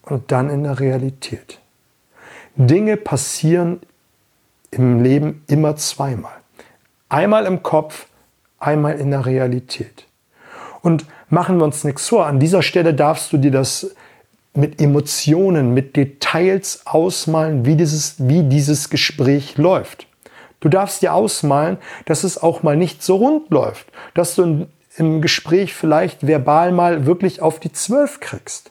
und 0.02 0.32
dann 0.32 0.50
in 0.50 0.64
der 0.64 0.80
Realität. 0.80 1.60
Dinge 2.56 2.96
passieren 2.96 3.80
im 4.70 5.02
Leben 5.02 5.44
immer 5.46 5.76
zweimal. 5.76 6.36
Einmal 7.08 7.46
im 7.46 7.62
Kopf, 7.62 8.06
einmal 8.58 8.98
in 8.98 9.10
der 9.10 9.26
Realität. 9.26 10.06
Und 10.82 11.04
machen 11.28 11.58
wir 11.58 11.64
uns 11.64 11.84
nichts 11.84 12.08
vor, 12.08 12.26
an 12.26 12.40
dieser 12.40 12.62
Stelle 12.62 12.94
darfst 12.94 13.32
du 13.32 13.38
dir 13.38 13.50
das 13.50 13.94
mit 14.54 14.80
Emotionen, 14.80 15.74
mit 15.74 15.96
Details 15.96 16.82
ausmalen, 16.86 17.64
wie 17.66 17.76
dieses, 17.76 18.16
wie 18.18 18.42
dieses 18.42 18.90
Gespräch 18.90 19.58
läuft. 19.58 20.06
Du 20.60 20.68
darfst 20.68 21.02
dir 21.02 21.12
ausmalen, 21.12 21.76
dass 22.06 22.24
es 22.24 22.42
auch 22.42 22.62
mal 22.62 22.76
nicht 22.76 23.02
so 23.02 23.16
rund 23.16 23.50
läuft, 23.50 23.86
dass 24.14 24.34
du 24.34 24.66
im 24.96 25.20
Gespräch 25.20 25.74
vielleicht 25.74 26.26
verbal 26.26 26.72
mal 26.72 27.06
wirklich 27.06 27.42
auf 27.42 27.60
die 27.60 27.72
Zwölf 27.72 28.20
kriegst. 28.20 28.70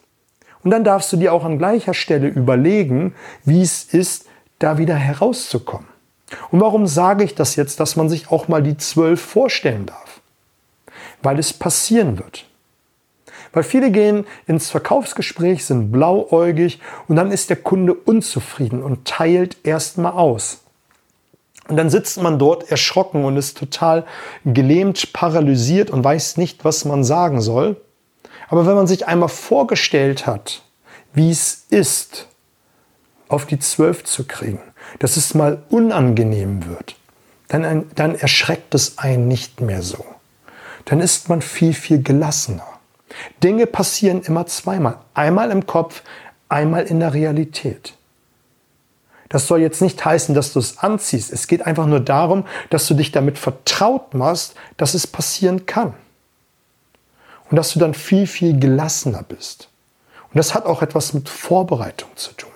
Und 0.64 0.72
dann 0.72 0.82
darfst 0.82 1.12
du 1.12 1.16
dir 1.16 1.32
auch 1.32 1.44
an 1.44 1.58
gleicher 1.58 1.94
Stelle 1.94 2.26
überlegen, 2.26 3.14
wie 3.44 3.62
es 3.62 3.84
ist, 3.84 4.26
da 4.58 4.78
wieder 4.78 4.96
herauszukommen. 4.96 5.86
Und 6.50 6.60
warum 6.60 6.86
sage 6.86 7.24
ich 7.24 7.34
das 7.34 7.56
jetzt, 7.56 7.80
dass 7.80 7.96
man 7.96 8.08
sich 8.08 8.30
auch 8.30 8.48
mal 8.48 8.62
die 8.62 8.76
Zwölf 8.76 9.20
vorstellen 9.20 9.86
darf? 9.86 10.20
Weil 11.22 11.38
es 11.38 11.52
passieren 11.52 12.18
wird. 12.18 12.46
Weil 13.52 13.62
viele 13.62 13.90
gehen 13.90 14.26
ins 14.46 14.70
Verkaufsgespräch, 14.70 15.64
sind 15.64 15.90
blauäugig 15.90 16.80
und 17.08 17.16
dann 17.16 17.30
ist 17.30 17.48
der 17.48 17.56
Kunde 17.56 17.94
unzufrieden 17.94 18.82
und 18.82 19.06
teilt 19.06 19.56
erstmal 19.64 20.12
aus. 20.12 20.60
Und 21.68 21.76
dann 21.76 21.90
sitzt 21.90 22.20
man 22.22 22.38
dort 22.38 22.70
erschrocken 22.70 23.24
und 23.24 23.36
ist 23.36 23.56
total 23.56 24.04
gelähmt, 24.44 25.12
paralysiert 25.12 25.90
und 25.90 26.04
weiß 26.04 26.36
nicht, 26.36 26.64
was 26.64 26.84
man 26.84 27.02
sagen 27.02 27.40
soll. 27.40 27.80
Aber 28.48 28.66
wenn 28.66 28.76
man 28.76 28.86
sich 28.86 29.08
einmal 29.08 29.28
vorgestellt 29.28 30.26
hat, 30.26 30.62
wie 31.12 31.30
es 31.30 31.66
ist, 31.70 32.28
auf 33.28 33.46
die 33.46 33.58
Zwölf 33.58 34.04
zu 34.04 34.24
kriegen, 34.24 34.60
dass 34.98 35.16
es 35.16 35.34
mal 35.34 35.62
unangenehm 35.70 36.66
wird, 36.66 36.96
dann, 37.48 37.86
dann 37.94 38.14
erschreckt 38.14 38.74
es 38.74 38.98
einen 38.98 39.28
nicht 39.28 39.60
mehr 39.60 39.82
so. 39.82 40.04
Dann 40.86 41.00
ist 41.00 41.28
man 41.28 41.42
viel, 41.42 41.74
viel 41.74 42.02
gelassener. 42.02 42.66
Dinge 43.42 43.66
passieren 43.66 44.22
immer 44.22 44.46
zweimal. 44.46 44.98
Einmal 45.14 45.50
im 45.50 45.66
Kopf, 45.66 46.02
einmal 46.48 46.84
in 46.84 47.00
der 47.00 47.14
Realität. 47.14 47.94
Das 49.28 49.48
soll 49.48 49.60
jetzt 49.60 49.82
nicht 49.82 50.04
heißen, 50.04 50.34
dass 50.34 50.52
du 50.52 50.60
es 50.60 50.78
anziehst. 50.78 51.32
Es 51.32 51.48
geht 51.48 51.66
einfach 51.66 51.86
nur 51.86 52.00
darum, 52.00 52.44
dass 52.70 52.86
du 52.86 52.94
dich 52.94 53.10
damit 53.10 53.38
vertraut 53.38 54.14
machst, 54.14 54.54
dass 54.76 54.94
es 54.94 55.06
passieren 55.06 55.66
kann. 55.66 55.94
Und 57.50 57.56
dass 57.56 57.72
du 57.72 57.78
dann 57.78 57.94
viel, 57.94 58.26
viel 58.26 58.58
gelassener 58.58 59.22
bist. 59.22 59.68
Und 60.32 60.36
das 60.36 60.54
hat 60.54 60.66
auch 60.66 60.82
etwas 60.82 61.12
mit 61.12 61.28
Vorbereitung 61.28 62.10
zu 62.16 62.32
tun. 62.32 62.50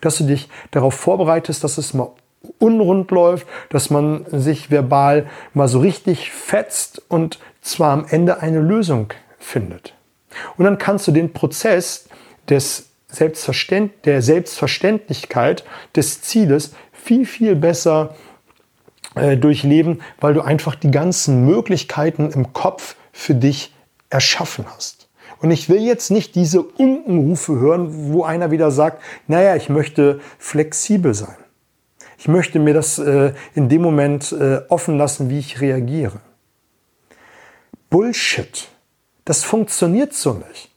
Dass 0.00 0.18
du 0.18 0.24
dich 0.24 0.48
darauf 0.70 0.94
vorbereitest, 0.94 1.64
dass 1.64 1.78
es 1.78 1.94
mal 1.94 2.10
unrund 2.58 3.10
läuft, 3.10 3.46
dass 3.70 3.90
man 3.90 4.24
sich 4.30 4.70
verbal 4.70 5.26
mal 5.54 5.68
so 5.68 5.80
richtig 5.80 6.30
fetzt 6.30 7.02
und 7.08 7.38
zwar 7.60 7.92
am 7.92 8.06
Ende 8.08 8.40
eine 8.40 8.60
Lösung 8.60 9.12
findet. 9.38 9.94
Und 10.56 10.64
dann 10.64 10.78
kannst 10.78 11.08
du 11.08 11.12
den 11.12 11.32
Prozess 11.32 12.08
des 12.48 12.90
Selbstverständ 13.08 14.04
der 14.04 14.22
Selbstverständlichkeit 14.22 15.64
des 15.96 16.20
Zieles 16.22 16.74
viel, 16.92 17.24
viel 17.26 17.56
besser 17.56 18.14
äh, 19.14 19.36
durchleben, 19.36 20.02
weil 20.20 20.34
du 20.34 20.42
einfach 20.42 20.74
die 20.74 20.90
ganzen 20.90 21.46
Möglichkeiten 21.46 22.30
im 22.30 22.52
Kopf 22.52 22.96
für 23.12 23.34
dich 23.34 23.74
erschaffen 24.10 24.66
hast. 24.74 24.97
Und 25.40 25.50
ich 25.50 25.68
will 25.68 25.80
jetzt 25.80 26.10
nicht 26.10 26.34
diese 26.34 26.62
Unkenrufe 26.62 27.58
hören, 27.58 28.12
wo 28.12 28.24
einer 28.24 28.50
wieder 28.50 28.70
sagt, 28.70 29.02
naja, 29.26 29.54
ich 29.56 29.68
möchte 29.68 30.20
flexibel 30.38 31.14
sein. 31.14 31.36
Ich 32.18 32.26
möchte 32.26 32.58
mir 32.58 32.74
das 32.74 32.98
äh, 32.98 33.32
in 33.54 33.68
dem 33.68 33.82
Moment 33.82 34.32
äh, 34.32 34.62
offen 34.68 34.98
lassen, 34.98 35.30
wie 35.30 35.38
ich 35.38 35.60
reagiere. 35.60 36.20
Bullshit. 37.90 38.68
Das 39.24 39.44
funktioniert 39.44 40.12
so 40.14 40.32
nicht. 40.32 40.70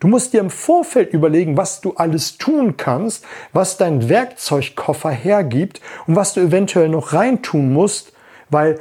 Du 0.00 0.08
musst 0.08 0.32
dir 0.32 0.40
im 0.40 0.50
Vorfeld 0.50 1.12
überlegen, 1.12 1.56
was 1.56 1.80
du 1.82 1.92
alles 1.94 2.38
tun 2.38 2.76
kannst, 2.78 3.24
was 3.52 3.76
dein 3.76 4.08
Werkzeugkoffer 4.08 5.10
hergibt 5.10 5.80
und 6.06 6.16
was 6.16 6.32
du 6.32 6.40
eventuell 6.40 6.88
noch 6.88 7.12
reintun 7.12 7.72
musst, 7.72 8.12
weil 8.48 8.80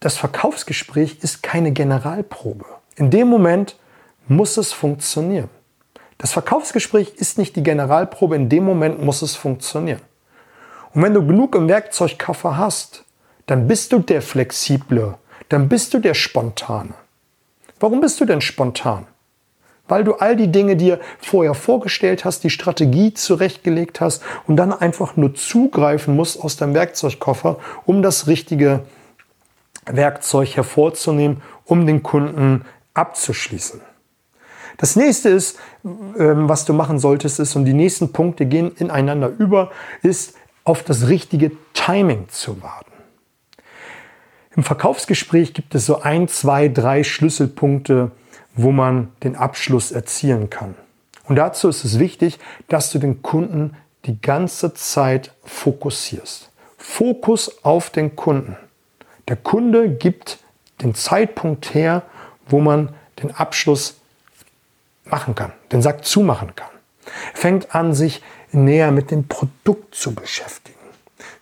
das 0.00 0.16
Verkaufsgespräch 0.16 1.18
ist 1.20 1.42
keine 1.42 1.70
Generalprobe. 1.72 2.64
In 2.96 3.10
dem 3.10 3.28
Moment 3.28 3.76
muss 4.28 4.56
es 4.56 4.72
funktionieren. 4.72 5.48
Das 6.18 6.32
Verkaufsgespräch 6.32 7.14
ist 7.16 7.38
nicht 7.38 7.56
die 7.56 7.62
Generalprobe, 7.62 8.36
in 8.36 8.48
dem 8.48 8.64
Moment 8.64 9.02
muss 9.02 9.22
es 9.22 9.34
funktionieren. 9.34 10.00
Und 10.94 11.02
wenn 11.02 11.14
du 11.14 11.26
genug 11.26 11.54
im 11.54 11.68
Werkzeugkoffer 11.68 12.56
hast, 12.56 13.04
dann 13.46 13.66
bist 13.66 13.92
du 13.92 13.98
der 13.98 14.22
Flexible, 14.22 15.16
dann 15.48 15.68
bist 15.68 15.94
du 15.94 15.98
der 15.98 16.14
Spontane. 16.14 16.94
Warum 17.80 18.00
bist 18.00 18.20
du 18.20 18.24
denn 18.24 18.40
spontan? 18.40 19.06
Weil 19.88 20.04
du 20.04 20.14
all 20.14 20.36
die 20.36 20.52
Dinge 20.52 20.76
dir 20.76 21.00
vorher 21.18 21.54
vorgestellt 21.54 22.24
hast, 22.24 22.44
die 22.44 22.50
Strategie 22.50 23.14
zurechtgelegt 23.14 24.00
hast 24.00 24.22
und 24.46 24.56
dann 24.56 24.72
einfach 24.72 25.16
nur 25.16 25.34
zugreifen 25.34 26.14
musst 26.14 26.40
aus 26.40 26.56
deinem 26.56 26.74
Werkzeugkoffer, 26.74 27.58
um 27.84 28.00
das 28.00 28.28
richtige 28.28 28.84
Werkzeug 29.86 30.56
hervorzunehmen, 30.56 31.42
um 31.64 31.86
den 31.86 32.02
Kunden 32.04 32.64
abzuschließen. 32.94 33.80
Das 34.76 34.96
nächste 34.96 35.28
ist, 35.28 35.58
ähm, 35.84 36.48
was 36.48 36.64
du 36.64 36.72
machen 36.72 36.98
solltest, 36.98 37.40
ist, 37.40 37.56
und 37.56 37.64
die 37.64 37.72
nächsten 37.72 38.12
Punkte 38.12 38.46
gehen 38.46 38.72
ineinander 38.76 39.28
über, 39.28 39.70
ist 40.02 40.34
auf 40.64 40.82
das 40.82 41.08
richtige 41.08 41.52
Timing 41.74 42.28
zu 42.28 42.62
warten. 42.62 42.92
Im 44.54 44.62
Verkaufsgespräch 44.62 45.54
gibt 45.54 45.74
es 45.74 45.86
so 45.86 46.02
ein, 46.02 46.28
zwei, 46.28 46.68
drei 46.68 47.04
Schlüsselpunkte, 47.04 48.10
wo 48.54 48.70
man 48.70 49.08
den 49.22 49.34
Abschluss 49.34 49.92
erzielen 49.92 50.50
kann. 50.50 50.74
Und 51.24 51.36
dazu 51.36 51.68
ist 51.68 51.84
es 51.84 51.98
wichtig, 51.98 52.38
dass 52.68 52.90
du 52.90 52.98
den 52.98 53.22
Kunden 53.22 53.76
die 54.04 54.20
ganze 54.20 54.74
Zeit 54.74 55.32
fokussierst. 55.44 56.50
Fokus 56.76 57.64
auf 57.64 57.90
den 57.90 58.16
Kunden. 58.16 58.56
Der 59.28 59.36
Kunde 59.36 59.88
gibt 59.88 60.38
den 60.82 60.94
Zeitpunkt 60.94 61.74
her, 61.74 62.02
wo 62.48 62.60
man 62.60 62.94
den 63.22 63.30
Abschluss 63.30 64.00
machen 65.04 65.34
kann, 65.34 65.52
den 65.72 65.82
Sack 65.82 66.04
zumachen 66.04 66.54
kann. 66.54 66.68
Fängt 67.34 67.74
an, 67.74 67.94
sich 67.94 68.22
näher 68.52 68.92
mit 68.92 69.10
dem 69.10 69.26
Produkt 69.26 69.94
zu 69.94 70.14
beschäftigen. 70.14 70.78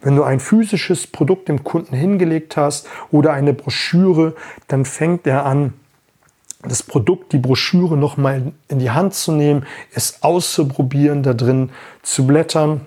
Wenn 0.00 0.17
du 0.17 0.23
ein 0.23 0.40
physisches 0.40 1.07
Produkt 1.07 1.49
dem 1.49 1.62
Kunden 1.64 1.95
hingelegt 1.95 2.57
hast 2.57 2.88
oder 3.11 3.33
eine 3.33 3.52
Broschüre, 3.52 4.35
dann 4.69 4.85
fängt 4.85 5.26
er 5.26 5.45
an, 5.45 5.75
das 6.62 6.83
Produkt, 6.83 7.33
die 7.33 7.38
Broschüre 7.38 7.97
nochmal 7.97 8.52
in 8.69 8.79
die 8.79 8.90
Hand 8.90 9.14
zu 9.14 9.33
nehmen, 9.33 9.67
es 9.95 10.23
auszuprobieren, 10.23 11.23
da 11.23 11.33
drin 11.33 11.71
zu 12.02 12.26
blättern. 12.26 12.83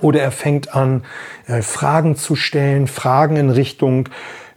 Oder 0.00 0.20
er 0.20 0.32
fängt 0.32 0.74
an, 0.74 1.04
äh, 1.46 1.62
Fragen 1.62 2.16
zu 2.16 2.36
stellen, 2.36 2.86
Fragen 2.86 3.36
in 3.36 3.50
Richtung, 3.50 4.08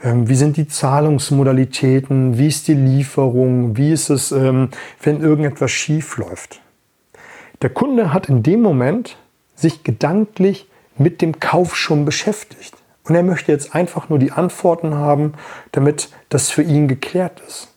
wie 0.01 0.35
sind 0.35 0.57
die 0.57 0.67
Zahlungsmodalitäten, 0.67 2.37
wie 2.37 2.47
ist 2.47 2.67
die 2.67 2.73
Lieferung, 2.73 3.75
wie 3.75 3.91
ist 3.91 4.09
es, 4.09 4.31
ähm, 4.31 4.69
wenn 5.01 5.21
irgendetwas 5.21 5.71
schief 5.71 6.17
läuft. 6.17 6.61
Der 7.61 7.69
Kunde 7.69 8.13
hat 8.13 8.29
in 8.29 8.41
dem 8.41 8.61
Moment 8.61 9.17
sich 9.55 9.83
gedanklich 9.83 10.69
mit 10.97 11.21
dem 11.21 11.39
Kauf 11.39 11.75
schon 11.75 12.05
beschäftigt. 12.05 12.75
Und 13.03 13.15
er 13.15 13.23
möchte 13.23 13.51
jetzt 13.51 13.75
einfach 13.75 14.09
nur 14.09 14.19
die 14.19 14.31
Antworten 14.31 14.95
haben, 14.95 15.33
damit 15.71 16.09
das 16.29 16.49
für 16.49 16.61
ihn 16.61 16.87
geklärt 16.87 17.41
ist. 17.47 17.69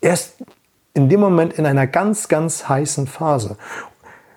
Er 0.00 0.14
ist 0.14 0.36
in 0.94 1.08
dem 1.08 1.20
Moment 1.20 1.52
in 1.52 1.66
einer 1.66 1.86
ganz, 1.86 2.28
ganz 2.28 2.68
heißen 2.68 3.06
Phase. 3.06 3.56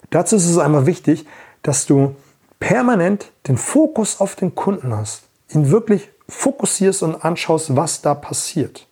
Dazu 0.09 0.35
ist 0.35 0.49
es 0.49 0.57
einmal 0.57 0.85
wichtig, 0.85 1.25
dass 1.63 1.85
du 1.85 2.15
permanent 2.59 3.31
den 3.47 3.57
Fokus 3.57 4.21
auf 4.21 4.35
den 4.35 4.55
Kunden 4.55 4.95
hast, 4.95 5.23
ihn 5.49 5.71
wirklich 5.71 6.09
fokussierst 6.27 7.03
und 7.03 7.23
anschaust, 7.23 7.75
was 7.75 8.01
da 8.01 8.13
passiert. 8.15 8.87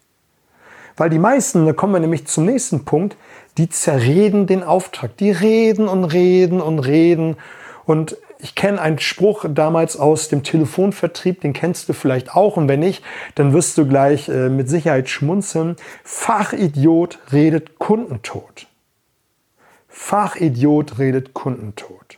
Weil 0.96 1.10
die 1.10 1.20
meisten, 1.20 1.66
da 1.66 1.74
kommen 1.74 1.94
wir 1.94 2.00
nämlich 2.00 2.28
zum 2.28 2.46
nächsten 2.46 2.86
Punkt, 2.86 3.18
die 3.58 3.70
zerreden 3.70 4.48
den 4.48 4.64
Auftrag. 4.64 5.18
Die 5.18 5.32
reden 5.32 5.88
und 5.88 6.06
reden 6.06 6.62
und 6.62 6.80
reden. 6.80 7.38
Und 7.86 8.18
ich 8.40 8.56
kenne 8.56 8.82
einen 8.82 9.00
Spruch 9.00 9.46
damals 9.48 9.96
aus 9.98 10.28
dem 10.28 10.44
Telefonvertrieb, 10.44 11.42
den 11.42 11.54
kennst 11.54 11.88
du 11.88 11.94
vielleicht 11.94 12.36
auch. 12.36 12.58
Und 12.58 12.68
wenn 12.68 12.82
nicht, 12.82 13.04
dann 13.36 13.54
wirst 13.54 13.78
du 13.78 13.88
gleich 13.88 14.28
äh, 14.30 14.50
mit 14.50 14.70
Sicherheit 14.70 15.10
schmunzeln. 15.10 15.78
Fachidiot 16.04 17.20
redet 17.32 17.80
Kundentod. 17.80 18.68
Fachidiot 19.88 21.00
redet 21.00 21.34
Kundentod. 21.34 22.18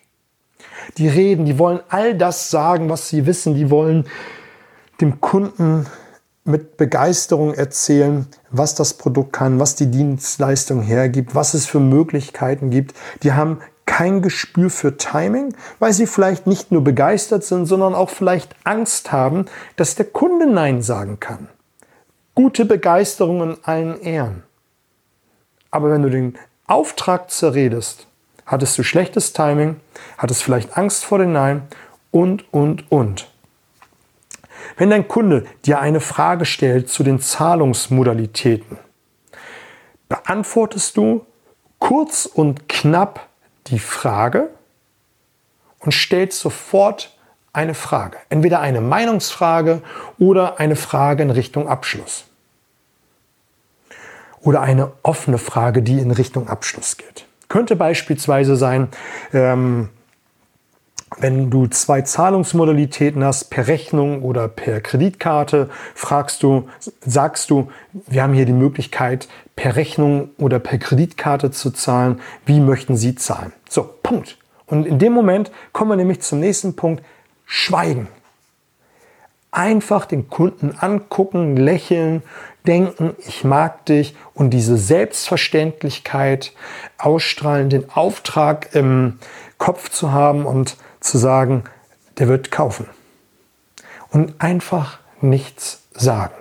Die 0.98 1.08
reden, 1.08 1.46
die 1.46 1.60
wollen 1.60 1.80
all 1.90 2.16
das 2.16 2.50
sagen, 2.50 2.90
was 2.90 3.10
sie 3.10 3.26
wissen. 3.26 3.56
Die 3.56 3.70
wollen 3.70 4.06
dem 5.02 5.22
Kunden 5.22 5.86
mit 6.44 6.78
Begeisterung 6.78 7.54
erzählen, 7.54 8.28
was 8.52 8.76
das 8.76 8.94
Produkt 8.94 9.34
kann, 9.34 9.60
was 9.60 9.76
die 9.76 9.90
Dienstleistung 9.90 10.82
hergibt, 10.82 11.34
was 11.34 11.54
es 11.54 11.66
für 11.66 11.80
Möglichkeiten 11.80 12.70
gibt. 12.70 12.94
Die 13.24 13.34
haben 13.34 13.62
kein 13.86 14.22
Gespür 14.22 14.70
für 14.70 14.98
Timing, 14.98 15.56
weil 15.80 15.94
sie 15.94 16.08
vielleicht 16.08 16.48
nicht 16.48 16.72
nur 16.72 16.84
begeistert 16.84 17.44
sind, 17.44 17.66
sondern 17.66 17.96
auch 17.96 18.10
vielleicht 18.10 18.56
Angst 18.64 19.12
haben, 19.12 19.46
dass 19.76 19.96
der 19.96 20.06
Kunde 20.06 20.48
Nein 20.48 20.82
sagen 20.82 21.20
kann. 21.20 21.48
Gute 22.36 22.66
Begeisterung 22.66 23.42
in 23.42 23.58
allen 23.64 24.00
Ehren. 24.02 24.44
Aber 25.72 25.92
wenn 25.92 26.04
du 26.04 26.10
den 26.10 26.38
Auftrag 26.68 27.32
zerredest, 27.32 28.08
hattest 28.46 28.78
du 28.78 28.84
schlechtes 28.84 29.34
Timing, 29.34 29.78
hattest 30.18 30.44
vielleicht 30.44 30.78
Angst 30.78 31.06
vor 31.06 31.18
dem 31.18 31.32
Nein 31.32 31.64
und, 32.12 32.52
und, 32.54 32.92
und. 32.92 33.28
Wenn 34.78 34.90
dein 34.90 35.08
Kunde 35.08 35.46
dir 35.66 35.80
eine 35.80 36.00
Frage 36.00 36.46
stellt 36.46 36.90
zu 36.90 37.04
den 37.04 37.20
Zahlungsmodalitäten, 37.20 38.78
beantwortest 40.10 40.98
du 40.98 41.26
kurz 41.80 42.26
und 42.26 42.70
knapp 42.70 43.28
die 43.68 43.80
Frage 43.80 44.50
und 45.80 45.94
stellst 45.94 46.40
sofort 46.40 47.16
eine 47.54 47.74
Frage. 47.74 48.18
Entweder 48.30 48.60
eine 48.60 48.82
Meinungsfrage 48.82 49.82
oder 50.20 50.60
eine 50.60 50.76
Frage 50.76 51.24
in 51.24 51.32
Richtung 51.32 51.68
Abschluss. 51.70 52.26
Oder 54.42 54.62
eine 54.62 54.92
offene 55.02 55.38
Frage, 55.38 55.82
die 55.82 56.00
in 56.00 56.12
Richtung 56.12 56.50
Abschluss 56.50 56.98
geht. 56.98 57.26
Könnte 57.48 57.76
beispielsweise 57.76 58.56
sein, 58.56 58.90
ähm, 59.34 59.90
wenn 61.18 61.50
du 61.50 61.68
zwei 61.68 62.02
Zahlungsmodalitäten 62.02 63.24
hast, 63.24 63.46
per 63.46 63.68
Rechnung 63.68 64.22
oder 64.22 64.48
per 64.48 64.82
Kreditkarte, 64.82 65.70
fragst 65.94 66.44
du, 66.44 66.68
sagst 67.06 67.50
du, 67.50 67.72
wir 68.08 68.24
haben 68.24 68.34
hier 68.34 68.46
die 68.46 68.54
Möglichkeit, 68.54 69.28
per 69.56 69.76
Rechnung 69.76 70.30
oder 70.38 70.60
per 70.60 70.78
Kreditkarte 70.78 71.52
zu 71.52 71.72
zahlen. 71.72 72.20
Wie 72.46 72.60
möchten 72.60 72.98
Sie 72.98 73.16
zahlen? 73.16 73.54
So, 73.70 73.90
Punkt. 74.04 74.38
Und 74.66 74.86
in 74.86 75.00
dem 75.00 75.14
Moment 75.14 75.52
kommen 75.72 75.92
wir 75.92 75.96
nämlich 75.96 76.22
zum 76.22 76.40
nächsten 76.40 76.76
Punkt, 76.76 77.04
Schweigen. 77.46 78.08
Einfach 79.52 80.06
den 80.06 80.30
Kunden 80.30 80.76
angucken, 80.78 81.56
lächeln, 81.56 82.24
denken, 82.68 83.16
ich 83.26 83.44
mag 83.46 83.86
dich 83.86 84.16
und 84.34 84.50
diese 84.50 84.76
Selbstverständlichkeit 84.76 86.52
ausstrahlen, 86.98 87.70
den 87.70 87.90
Auftrag 87.90 88.76
im 88.76 89.20
Kopf 89.58 89.90
zu 89.90 90.12
haben 90.12 90.46
und 90.46 90.76
zu 91.06 91.18
sagen, 91.18 91.64
der 92.18 92.28
wird 92.28 92.52
kaufen. 92.52 92.88
Und 94.10 94.36
einfach 94.40 95.00
nichts 95.22 95.84
sagen. 95.94 96.34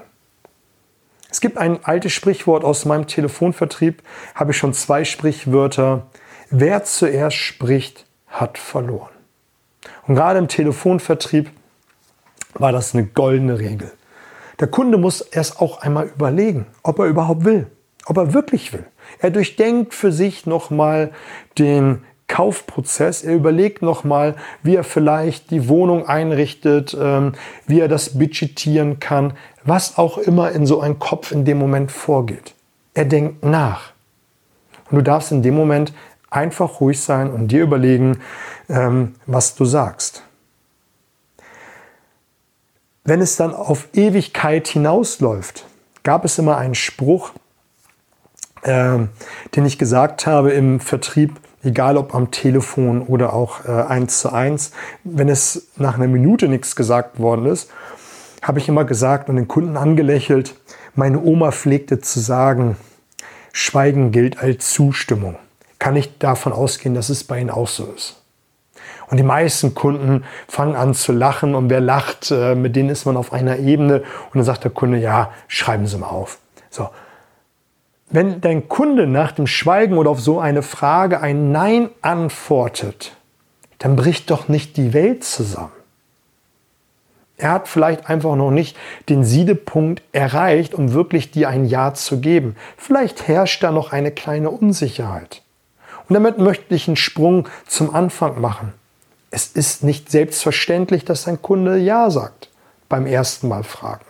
Es 1.30 1.40
gibt 1.40 1.58
ein 1.58 1.84
altes 1.84 2.12
Sprichwort 2.12 2.64
aus 2.64 2.84
meinem 2.84 3.06
Telefonvertrieb, 3.06 4.02
habe 4.34 4.52
ich 4.52 4.56
schon 4.56 4.72
zwei 4.72 5.04
Sprichwörter. 5.04 6.06
Wer 6.50 6.84
zuerst 6.84 7.36
spricht, 7.36 8.06
hat 8.28 8.56
verloren. 8.56 9.10
Und 10.06 10.14
gerade 10.14 10.38
im 10.38 10.48
Telefonvertrieb 10.48 11.50
war 12.54 12.72
das 12.72 12.94
eine 12.94 13.04
goldene 13.04 13.58
Regel. 13.58 13.92
Der 14.60 14.68
Kunde 14.68 14.96
muss 14.96 15.20
erst 15.20 15.60
auch 15.60 15.78
einmal 15.78 16.06
überlegen, 16.06 16.66
ob 16.84 17.00
er 17.00 17.06
überhaupt 17.06 17.44
will, 17.44 17.66
ob 18.06 18.16
er 18.16 18.32
wirklich 18.32 18.72
will. 18.72 18.86
Er 19.18 19.30
durchdenkt 19.30 19.92
für 19.92 20.12
sich 20.12 20.46
nochmal 20.46 21.12
den 21.58 22.04
Kaufprozess. 22.34 23.22
Er 23.22 23.32
überlegt 23.36 23.80
nochmal, 23.80 24.34
wie 24.64 24.74
er 24.74 24.82
vielleicht 24.82 25.52
die 25.52 25.68
Wohnung 25.68 26.08
einrichtet, 26.08 26.96
ähm, 27.00 27.34
wie 27.68 27.78
er 27.78 27.86
das 27.86 28.18
budgetieren 28.18 28.98
kann, 28.98 29.34
was 29.62 29.98
auch 29.98 30.18
immer 30.18 30.50
in 30.50 30.66
so 30.66 30.80
einem 30.80 30.98
Kopf 30.98 31.30
in 31.30 31.44
dem 31.44 31.58
Moment 31.58 31.92
vorgeht. 31.92 32.54
Er 32.92 33.04
denkt 33.04 33.44
nach. 33.44 33.92
Und 34.90 34.96
du 34.96 35.02
darfst 35.02 35.30
in 35.30 35.42
dem 35.42 35.54
Moment 35.54 35.92
einfach 36.28 36.80
ruhig 36.80 37.00
sein 37.00 37.30
und 37.30 37.52
dir 37.52 37.62
überlegen, 37.62 38.18
ähm, 38.68 39.14
was 39.26 39.54
du 39.54 39.64
sagst. 39.64 40.24
Wenn 43.04 43.20
es 43.20 43.36
dann 43.36 43.54
auf 43.54 43.86
Ewigkeit 43.92 44.66
hinausläuft, 44.66 45.66
gab 46.02 46.24
es 46.24 46.36
immer 46.40 46.56
einen 46.56 46.74
Spruch, 46.74 47.30
äh, 48.62 48.98
den 49.54 49.66
ich 49.66 49.78
gesagt 49.78 50.26
habe 50.26 50.50
im 50.50 50.80
Vertrieb, 50.80 51.38
egal 51.64 51.96
ob 51.96 52.14
am 52.14 52.30
Telefon 52.30 53.02
oder 53.02 53.32
auch 53.32 53.64
äh, 53.64 53.70
eins 53.70 54.20
zu 54.20 54.32
eins, 54.32 54.72
wenn 55.02 55.28
es 55.28 55.68
nach 55.76 55.94
einer 55.96 56.06
Minute 56.06 56.48
nichts 56.48 56.76
gesagt 56.76 57.18
worden 57.18 57.46
ist, 57.46 57.70
habe 58.42 58.58
ich 58.58 58.68
immer 58.68 58.84
gesagt 58.84 59.28
und 59.28 59.36
den 59.36 59.48
Kunden 59.48 59.76
angelächelt, 59.76 60.54
meine 60.94 61.20
Oma 61.20 61.50
pflegte 61.50 62.00
zu 62.00 62.20
sagen, 62.20 62.76
Schweigen 63.52 64.12
gilt 64.12 64.38
als 64.38 64.70
Zustimmung. 64.70 65.36
Kann 65.78 65.96
ich 65.96 66.18
davon 66.18 66.52
ausgehen, 66.52 66.94
dass 66.94 67.08
es 67.08 67.24
bei 67.24 67.40
Ihnen 67.40 67.50
auch 67.50 67.68
so 67.68 67.84
ist. 67.94 68.20
Und 69.08 69.18
die 69.18 69.22
meisten 69.22 69.74
Kunden 69.74 70.24
fangen 70.48 70.76
an 70.76 70.94
zu 70.94 71.12
lachen 71.12 71.54
und 71.54 71.70
wer 71.70 71.80
lacht, 71.80 72.30
äh, 72.30 72.54
mit 72.54 72.74
denen 72.74 72.88
ist 72.90 73.04
man 73.04 73.16
auf 73.16 73.32
einer 73.32 73.58
Ebene 73.58 74.00
und 74.00 74.34
dann 74.34 74.44
sagt 74.44 74.64
der 74.64 74.70
Kunde, 74.70 74.98
ja, 74.98 75.30
schreiben 75.46 75.86
Sie 75.86 75.98
mal 75.98 76.08
auf. 76.08 76.38
So, 76.70 76.88
wenn 78.14 78.40
dein 78.40 78.68
Kunde 78.68 79.08
nach 79.08 79.32
dem 79.32 79.48
Schweigen 79.48 79.98
oder 79.98 80.10
auf 80.10 80.20
so 80.20 80.38
eine 80.38 80.62
Frage 80.62 81.20
ein 81.20 81.50
Nein 81.50 81.90
antwortet, 82.00 83.16
dann 83.78 83.96
bricht 83.96 84.30
doch 84.30 84.46
nicht 84.46 84.76
die 84.76 84.92
Welt 84.92 85.24
zusammen. 85.24 85.72
Er 87.36 87.50
hat 87.50 87.66
vielleicht 87.66 88.08
einfach 88.08 88.36
noch 88.36 88.52
nicht 88.52 88.76
den 89.08 89.24
Siedepunkt 89.24 90.00
erreicht, 90.12 90.74
um 90.74 90.92
wirklich 90.92 91.32
dir 91.32 91.48
ein 91.48 91.64
Ja 91.64 91.92
zu 91.92 92.20
geben. 92.20 92.54
Vielleicht 92.76 93.26
herrscht 93.26 93.64
da 93.64 93.72
noch 93.72 93.90
eine 93.90 94.12
kleine 94.12 94.48
Unsicherheit. 94.48 95.42
Und 96.08 96.14
damit 96.14 96.38
möchte 96.38 96.72
ich 96.72 96.86
einen 96.86 96.96
Sprung 96.96 97.48
zum 97.66 97.92
Anfang 97.92 98.40
machen. 98.40 98.72
Es 99.32 99.48
ist 99.48 99.82
nicht 99.82 100.12
selbstverständlich, 100.12 101.04
dass 101.04 101.26
ein 101.26 101.42
Kunde 101.42 101.78
Ja 101.78 102.10
sagt 102.10 102.48
beim 102.88 103.06
ersten 103.06 103.48
Mal 103.48 103.64
fragen. 103.64 104.04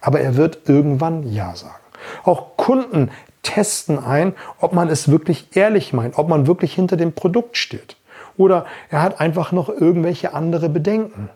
Aber 0.00 0.20
er 0.20 0.36
wird 0.36 0.68
irgendwann 0.68 1.32
Ja 1.32 1.56
sagen. 1.56 1.83
Auch 2.24 2.56
Kunden 2.56 3.10
Testen 3.42 3.98
ein, 3.98 4.34
ob 4.58 4.72
man 4.72 4.88
es 4.88 5.10
wirklich 5.10 5.56
ehrlich 5.56 5.92
meint, 5.92 6.18
ob 6.18 6.28
man 6.28 6.46
wirklich 6.46 6.74
hinter 6.74 6.96
dem 6.96 7.12
Produkt 7.12 7.56
steht. 7.56 7.96
Oder 8.36 8.66
er 8.90 9.02
hat 9.02 9.20
einfach 9.20 9.52
noch 9.52 9.68
irgendwelche 9.68 10.34
andere 10.34 10.68
Bedenken. 10.68 11.28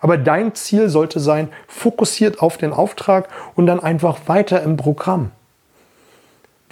Aber 0.00 0.18
dein 0.18 0.54
Ziel 0.54 0.88
sollte 0.88 1.20
sein, 1.20 1.48
fokussiert 1.68 2.40
auf 2.40 2.58
den 2.58 2.72
Auftrag 2.72 3.28
und 3.54 3.66
dann 3.66 3.80
einfach 3.80 4.18
weiter 4.26 4.62
im 4.62 4.76
Programm. 4.76 5.30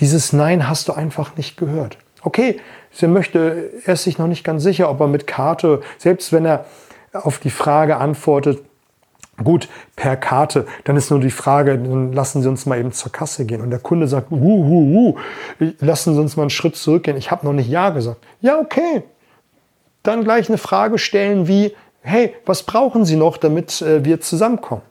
Dieses 0.00 0.32
Nein 0.32 0.68
hast 0.68 0.88
du 0.88 0.92
einfach 0.92 1.36
nicht 1.36 1.56
gehört. 1.56 1.98
Okay, 2.22 2.60
er 3.00 3.08
möchte, 3.08 3.70
er 3.84 3.94
ist 3.94 4.04
sich 4.04 4.18
noch 4.18 4.26
nicht 4.26 4.44
ganz 4.44 4.62
sicher, 4.62 4.90
ob 4.90 5.00
er 5.00 5.08
mit 5.08 5.26
Karte, 5.26 5.82
selbst 5.98 6.32
wenn 6.32 6.44
er 6.44 6.64
auf 7.12 7.38
die 7.38 7.50
Frage 7.50 7.98
antwortet, 7.98 8.62
gut, 9.42 9.68
per 9.96 10.16
Karte, 10.16 10.66
dann 10.84 10.96
ist 10.96 11.10
nur 11.10 11.20
die 11.20 11.30
Frage, 11.30 11.78
dann 11.78 12.12
lassen 12.12 12.42
Sie 12.42 12.48
uns 12.48 12.66
mal 12.66 12.78
eben 12.78 12.92
zur 12.92 13.10
Kasse 13.10 13.44
gehen. 13.46 13.60
Und 13.60 13.70
der 13.70 13.78
Kunde 13.78 14.06
sagt, 14.06 14.30
uh, 14.30 14.36
uh, 14.36 15.16
uh, 15.60 15.70
lassen 15.80 16.14
Sie 16.14 16.20
uns 16.20 16.36
mal 16.36 16.44
einen 16.44 16.50
Schritt 16.50 16.76
zurückgehen. 16.76 17.16
Ich 17.16 17.30
habe 17.30 17.46
noch 17.46 17.52
nicht 17.52 17.68
Ja 17.68 17.90
gesagt. 17.90 18.18
Ja, 18.40 18.58
okay. 18.58 19.02
Dann 20.02 20.22
gleich 20.24 20.48
eine 20.48 20.58
Frage 20.58 20.98
stellen 20.98 21.48
wie, 21.48 21.74
hey, 22.02 22.34
was 22.46 22.62
brauchen 22.62 23.04
Sie 23.04 23.16
noch, 23.16 23.36
damit 23.36 23.80
äh, 23.82 24.04
wir 24.04 24.20
zusammenkommen? 24.20 24.82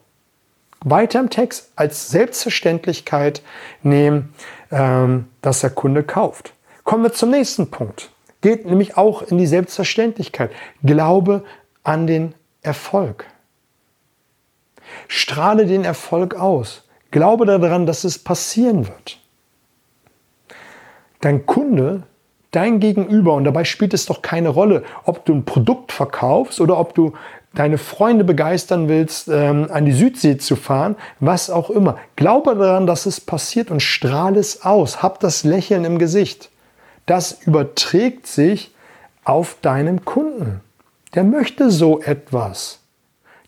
Weiter 0.83 1.19
im 1.19 1.29
Text 1.29 1.71
als 1.75 2.09
Selbstverständlichkeit 2.09 3.41
nehmen, 3.83 4.33
ähm, 4.71 5.27
dass 5.41 5.61
der 5.61 5.69
Kunde 5.69 6.03
kauft. 6.03 6.53
Kommen 6.83 7.03
wir 7.03 7.13
zum 7.13 7.29
nächsten 7.29 7.71
Punkt. 7.71 8.09
Geht 8.41 8.65
nämlich 8.65 8.97
auch 8.97 9.21
in 9.21 9.37
die 9.37 9.47
Selbstverständlichkeit. 9.47 10.51
Glaube 10.83 11.45
an 11.83 12.07
den 12.07 12.35
Erfolg. 12.61 13.25
Strahle 15.07 15.65
den 15.65 15.83
Erfolg 15.83 16.35
aus. 16.35 16.83
Glaube 17.11 17.45
daran, 17.45 17.85
dass 17.85 18.03
es 18.03 18.17
passieren 18.17 18.87
wird. 18.87 19.19
Dein 21.21 21.45
Kunde, 21.45 22.03
dein 22.51 22.79
Gegenüber, 22.79 23.33
und 23.33 23.43
dabei 23.43 23.63
spielt 23.63 23.93
es 23.93 24.05
doch 24.05 24.21
keine 24.21 24.49
Rolle, 24.49 24.83
ob 25.05 25.25
du 25.25 25.33
ein 25.33 25.45
Produkt 25.45 25.91
verkaufst 25.91 26.59
oder 26.59 26.77
ob 26.77 26.95
du 26.95 27.13
deine 27.53 27.77
Freunde 27.77 28.23
begeistern 28.23 28.89
willst, 28.89 29.27
ähm, 29.27 29.67
an 29.71 29.85
die 29.85 29.91
Südsee 29.91 30.37
zu 30.37 30.55
fahren, 30.55 30.95
was 31.19 31.49
auch 31.49 31.69
immer. 31.69 31.97
Glaube 32.15 32.55
daran, 32.55 32.87
dass 32.87 33.05
es 33.05 33.21
passiert 33.21 33.69
und 33.69 33.81
strahle 33.81 34.39
es 34.39 34.63
aus. 34.63 35.03
Hab 35.03 35.19
das 35.19 35.43
Lächeln 35.43 35.85
im 35.85 35.99
Gesicht. 35.99 36.49
Das 37.05 37.43
überträgt 37.45 38.27
sich 38.27 38.73
auf 39.23 39.57
deinen 39.61 40.03
Kunden. 40.03 40.61
Der 41.15 41.23
möchte 41.23 41.69
so 41.69 42.01
etwas. 42.01 42.79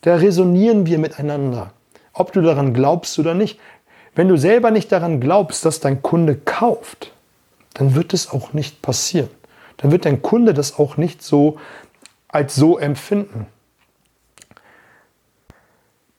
Da 0.05 0.17
resonieren 0.17 0.85
wir 0.85 0.99
miteinander. 0.99 1.71
Ob 2.13 2.31
du 2.31 2.41
daran 2.41 2.75
glaubst 2.75 3.17
oder 3.17 3.33
nicht. 3.33 3.59
Wenn 4.13 4.27
du 4.27 4.37
selber 4.37 4.69
nicht 4.69 4.91
daran 4.91 5.19
glaubst, 5.19 5.65
dass 5.65 5.79
dein 5.79 6.03
Kunde 6.03 6.35
kauft, 6.35 7.11
dann 7.73 7.95
wird 7.95 8.13
es 8.13 8.29
auch 8.29 8.53
nicht 8.53 8.83
passieren. 8.83 9.31
Dann 9.77 9.91
wird 9.91 10.05
dein 10.05 10.21
Kunde 10.21 10.53
das 10.53 10.77
auch 10.77 10.97
nicht 10.97 11.23
so 11.23 11.57
als 12.27 12.53
so 12.53 12.77
empfinden. 12.77 13.47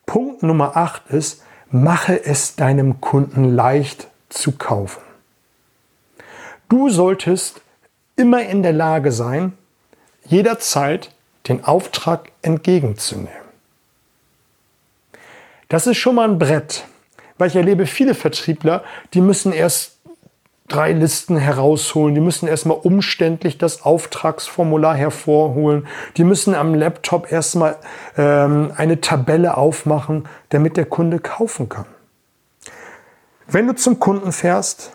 Punkt 0.05 0.42
Nummer 0.42 0.77
8 0.77 1.11
ist, 1.11 1.44
mache 1.70 2.25
es 2.25 2.57
deinem 2.57 3.01
Kunden 3.01 3.55
leicht 3.55 4.09
zu 4.29 4.51
kaufen. 4.51 5.03
Du 6.68 6.88
solltest 6.88 7.61
immer 8.16 8.42
in 8.42 8.64
der 8.64 8.72
Lage 8.72 9.12
sein, 9.12 9.57
jederzeit 10.25 11.12
den 11.46 11.62
Auftrag 11.62 12.33
entgegenzunehmen. 12.42 13.45
Das 15.68 15.87
ist 15.87 15.96
schon 15.96 16.14
mal 16.14 16.29
ein 16.29 16.38
Brett, 16.38 16.85
weil 17.38 17.48
ich 17.48 17.57
erlebe 17.57 17.87
viele 17.87 18.14
Vertriebler, 18.14 18.85
die 19.14 19.20
müssen 19.20 19.52
erst 19.52 19.96
drei 20.68 20.92
Listen 20.92 21.37
herausholen, 21.37 22.14
die 22.14 22.20
müssen 22.20 22.48
erstmal 22.48 22.79
umständlich 22.79 23.59
das 23.59 23.83
Auftragsformular 23.83 24.94
hervorholen, 24.96 25.87
die 26.16 26.24
müssen 26.24 26.55
am 26.55 26.74
Laptop 26.74 27.31
erstmal 27.31 27.76
ähm, 28.16 28.72
eine 28.76 29.00
Tabelle 29.00 29.57
aufmachen, 29.57 30.29
damit 30.48 30.76
der 30.76 30.87
Kunde 30.87 31.18
kaufen 31.18 31.68
kann. 31.68 31.87
Wenn 33.46 33.66
du 33.68 33.74
zum 33.74 34.00
Kunden 34.00 34.33
fährst, 34.33 34.92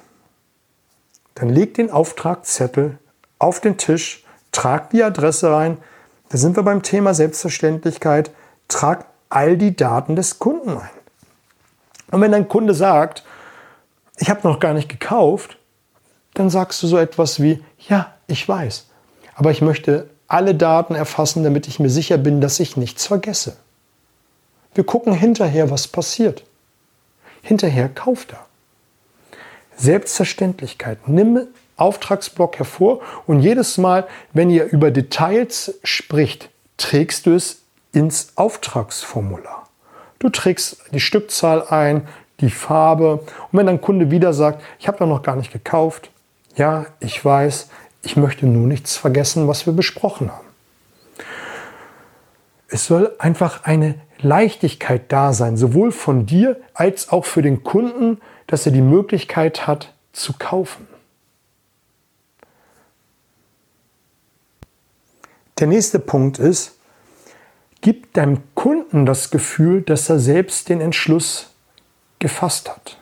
dann 1.35 1.49
leg 1.49 1.73
den 1.73 1.89
Auftragzettel 1.89 2.97
auf 3.39 3.61
den 3.61 3.77
Tisch, 3.77 4.25
trag 4.51 4.89
die 4.89 5.03
Adresse 5.03 5.51
rein. 5.51 5.77
Da 6.29 6.37
sind 6.37 6.57
wir 6.57 6.63
beim 6.63 6.83
Thema 6.83 7.13
Selbstverständlichkeit. 7.13 8.31
Trag 8.67 9.05
all 9.31 9.57
die 9.57 9.75
Daten 9.75 10.15
des 10.15 10.39
Kunden 10.39 10.77
ein. 10.77 10.89
Und 12.11 12.21
wenn 12.21 12.31
dein 12.31 12.47
Kunde 12.47 12.73
sagt, 12.73 13.23
ich 14.17 14.29
habe 14.29 14.47
noch 14.47 14.59
gar 14.59 14.73
nicht 14.73 14.89
gekauft, 14.89 15.57
dann 16.33 16.49
sagst 16.49 16.81
du 16.83 16.87
so 16.87 16.97
etwas 16.97 17.41
wie, 17.41 17.63
ja, 17.79 18.13
ich 18.27 18.47
weiß, 18.47 18.87
aber 19.35 19.51
ich 19.51 19.61
möchte 19.61 20.09
alle 20.27 20.55
Daten 20.55 20.95
erfassen, 20.95 21.43
damit 21.43 21.67
ich 21.67 21.79
mir 21.79 21.89
sicher 21.89 22.17
bin, 22.17 22.39
dass 22.39 22.59
ich 22.59 22.77
nichts 22.77 23.07
vergesse. 23.07 23.57
Wir 24.73 24.85
gucken 24.85 25.13
hinterher, 25.13 25.69
was 25.69 25.87
passiert. 25.87 26.43
Hinterher 27.41 27.89
kauft 27.89 28.31
er. 28.31 28.45
Selbstverständlichkeit. 29.75 31.07
Nimm 31.07 31.47
Auftragsblock 31.75 32.59
hervor 32.59 33.01
und 33.25 33.41
jedes 33.41 33.77
Mal, 33.77 34.07
wenn 34.33 34.49
ihr 34.49 34.65
über 34.65 34.91
Details 34.91 35.79
spricht, 35.83 36.49
trägst 36.77 37.25
du 37.25 37.33
es 37.33 37.60
ins 37.91 38.33
Auftragsformular. 38.35 39.67
Du 40.19 40.29
trägst 40.29 40.77
die 40.93 40.99
Stückzahl 40.99 41.67
ein, 41.67 42.07
die 42.39 42.49
Farbe 42.49 43.13
und 43.19 43.27
wenn 43.51 43.65
dein 43.65 43.81
Kunde 43.81 44.11
wieder 44.11 44.33
sagt, 44.33 44.63
ich 44.79 44.87
habe 44.87 45.05
noch 45.05 45.23
gar 45.23 45.35
nicht 45.35 45.51
gekauft, 45.51 46.11
ja, 46.55 46.85
ich 46.99 47.23
weiß, 47.23 47.69
ich 48.03 48.17
möchte 48.17 48.45
nur 48.45 48.67
nichts 48.67 48.97
vergessen, 48.97 49.47
was 49.47 49.65
wir 49.65 49.73
besprochen 49.73 50.31
haben. 50.31 50.47
Es 52.67 52.85
soll 52.85 53.13
einfach 53.19 53.63
eine 53.63 53.95
Leichtigkeit 54.19 55.11
da 55.11 55.33
sein, 55.33 55.57
sowohl 55.57 55.91
von 55.91 56.25
dir 56.25 56.59
als 56.73 57.09
auch 57.09 57.25
für 57.25 57.41
den 57.41 57.63
Kunden, 57.63 58.19
dass 58.47 58.65
er 58.65 58.71
die 58.71 58.81
Möglichkeit 58.81 59.67
hat 59.67 59.93
zu 60.13 60.33
kaufen. 60.33 60.87
Der 65.59 65.67
nächste 65.67 65.99
Punkt 65.99 66.39
ist, 66.39 66.77
gib 67.81 68.13
deinem 68.13 68.39
Kunden 68.55 69.05
das 69.05 69.31
Gefühl, 69.31 69.81
dass 69.81 70.09
er 70.09 70.19
selbst 70.19 70.69
den 70.69 70.81
Entschluss 70.81 71.49
gefasst 72.19 72.69
hat. 72.69 72.97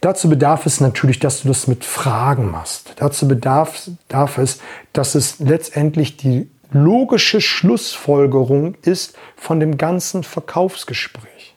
Dazu 0.00 0.28
bedarf 0.28 0.66
es 0.66 0.80
natürlich, 0.80 1.18
dass 1.18 1.42
du 1.42 1.48
das 1.48 1.66
mit 1.66 1.84
Fragen 1.84 2.50
machst. 2.50 2.94
Dazu 2.96 3.28
bedarf, 3.28 3.90
bedarf 4.08 4.38
es, 4.38 4.60
dass 4.92 5.14
es 5.14 5.38
letztendlich 5.40 6.16
die 6.16 6.50
logische 6.72 7.40
Schlussfolgerung 7.40 8.76
ist 8.82 9.16
von 9.36 9.60
dem 9.60 9.76
ganzen 9.76 10.22
Verkaufsgespräch. 10.22 11.54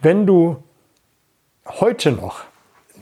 Wenn 0.00 0.26
du 0.26 0.62
heute 1.66 2.10
noch 2.12 2.40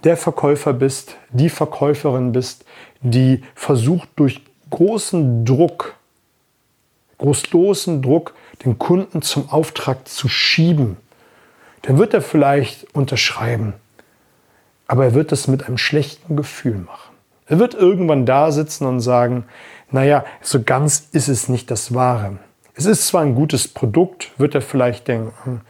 der 0.05 0.16
Verkäufer 0.16 0.73
bist, 0.73 1.16
die 1.31 1.49
Verkäuferin 1.49 2.33
bist, 2.33 2.64
die 3.01 3.42
versucht 3.55 4.09
durch 4.16 4.42
großen 4.71 5.45
Druck, 5.45 5.95
großlosen 7.23 8.03
Druck, 8.03 8.35
den 8.65 8.79
Kunden 8.79 9.23
zum 9.23 9.49
Auftrag 9.49 10.09
zu 10.09 10.29
schieben, 10.29 10.97
dann 11.83 11.99
wird 11.99 12.15
er 12.15 12.23
vielleicht 12.23 12.95
unterschreiben, 12.95 13.75
aber 14.87 15.05
er 15.05 15.15
wird 15.15 15.33
es 15.33 15.49
mit 15.49 15.67
einem 15.67 15.79
schlechten 15.79 16.37
Gefühl 16.37 16.79
machen. 16.79 17.15
Er 17.47 17.59
wird 17.59 17.75
irgendwann 17.75 18.27
da 18.27 18.51
sitzen 18.51 18.87
und 18.87 19.01
sagen, 19.01 19.45
naja, 19.91 20.25
so 20.41 20.63
ganz 20.63 21.09
ist 21.13 21.29
es 21.29 21.49
nicht 21.49 21.71
das 21.71 21.95
Wahre. 21.95 22.39
Es 22.75 22.87
ist 22.87 23.07
zwar 23.07 23.23
ein 23.23 23.35
gutes 23.35 23.69
Produkt, 23.69 24.33
wird 24.39 24.55
er 24.55 24.63
vielleicht 24.63 25.07
denken, 25.09 25.61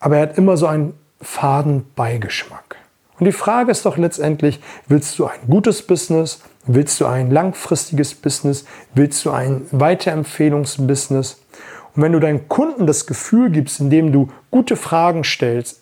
aber 0.00 0.16
er 0.16 0.22
hat 0.22 0.38
immer 0.38 0.56
so 0.56 0.66
einen 0.66 0.94
faden 1.20 1.86
Beigeschmack. 1.96 2.76
Und 3.18 3.24
die 3.24 3.32
Frage 3.32 3.72
ist 3.72 3.84
doch 3.84 3.96
letztendlich, 3.96 4.60
willst 4.86 5.18
du 5.18 5.26
ein 5.26 5.40
gutes 5.48 5.82
Business? 5.82 6.40
Willst 6.70 7.00
du 7.00 7.06
ein 7.06 7.30
langfristiges 7.30 8.14
Business? 8.14 8.66
Willst 8.94 9.24
du 9.24 9.30
ein 9.30 9.66
Weiterempfehlungsbusiness? 9.70 11.40
Und 11.96 12.02
wenn 12.02 12.12
du 12.12 12.20
deinen 12.20 12.46
Kunden 12.48 12.86
das 12.86 13.06
Gefühl 13.06 13.50
gibst, 13.50 13.80
indem 13.80 14.12
du 14.12 14.28
gute 14.50 14.76
Fragen 14.76 15.24
stellst, 15.24 15.80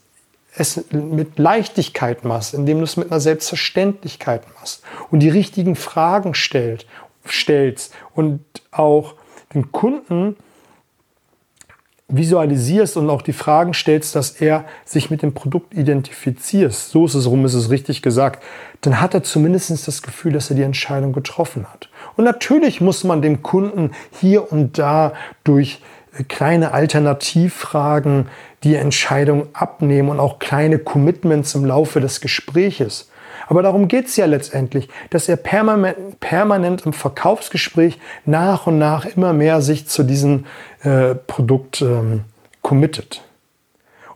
es 0.54 0.84
mit 0.92 1.40
Leichtigkeit 1.40 2.24
machst, 2.24 2.54
indem 2.54 2.78
du 2.78 2.84
es 2.84 2.96
mit 2.96 3.10
einer 3.10 3.20
Selbstverständlichkeit 3.20 4.44
machst 4.54 4.82
und 5.10 5.20
die 5.20 5.28
richtigen 5.28 5.74
Fragen 5.74 6.34
stellst, 6.34 6.86
stellst 7.28 7.92
und 8.14 8.40
auch 8.70 9.14
den 9.54 9.72
Kunden 9.72 10.36
visualisierst 12.08 12.96
und 12.96 13.10
auch 13.10 13.22
die 13.22 13.32
Fragen 13.32 13.74
stellst, 13.74 14.14
dass 14.14 14.30
er 14.40 14.64
sich 14.84 15.10
mit 15.10 15.22
dem 15.22 15.34
Produkt 15.34 15.74
identifiziert, 15.74 16.72
so 16.72 17.06
ist 17.06 17.14
es 17.14 17.26
rum, 17.26 17.44
ist 17.44 17.54
es 17.54 17.70
richtig 17.70 18.00
gesagt, 18.00 18.44
dann 18.80 19.00
hat 19.00 19.14
er 19.14 19.24
zumindest 19.24 19.88
das 19.88 20.02
Gefühl, 20.02 20.32
dass 20.32 20.50
er 20.50 20.56
die 20.56 20.62
Entscheidung 20.62 21.12
getroffen 21.12 21.66
hat. 21.72 21.88
Und 22.16 22.24
natürlich 22.24 22.80
muss 22.80 23.02
man 23.02 23.22
dem 23.22 23.42
Kunden 23.42 23.90
hier 24.20 24.52
und 24.52 24.78
da 24.78 25.14
durch 25.42 25.80
kleine 26.28 26.72
Alternativfragen 26.72 28.28
die 28.62 28.76
Entscheidung 28.76 29.48
abnehmen 29.52 30.08
und 30.08 30.20
auch 30.20 30.38
kleine 30.38 30.78
Commitments 30.78 31.54
im 31.54 31.64
Laufe 31.64 32.00
des 32.00 32.20
Gespräches. 32.20 33.10
Aber 33.46 33.62
darum 33.62 33.88
geht 33.88 34.06
es 34.06 34.16
ja 34.16 34.26
letztendlich, 34.26 34.88
dass 35.10 35.28
er 35.28 35.36
permanent, 35.36 36.18
permanent 36.20 36.84
im 36.84 36.92
Verkaufsgespräch 36.92 37.98
nach 38.24 38.66
und 38.66 38.78
nach 38.78 39.04
immer 39.04 39.32
mehr 39.32 39.62
sich 39.62 39.86
zu 39.86 40.02
diesem 40.02 40.46
äh, 40.82 41.14
Produkt 41.14 41.80
ähm, 41.80 42.24
committet. 42.62 43.22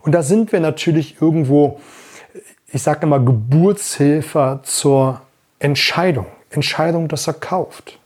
Und 0.01 0.13
da 0.13 0.23
sind 0.23 0.51
wir 0.51 0.59
natürlich 0.59 1.21
irgendwo, 1.21 1.79
ich 2.71 2.81
sage 2.81 3.03
immer, 3.03 3.19
Geburtshilfe 3.19 4.59
zur 4.63 5.21
Entscheidung. 5.59 6.25
Entscheidung, 6.49 7.07
dass 7.07 7.27
er 7.27 7.33
kauft. 7.33 7.97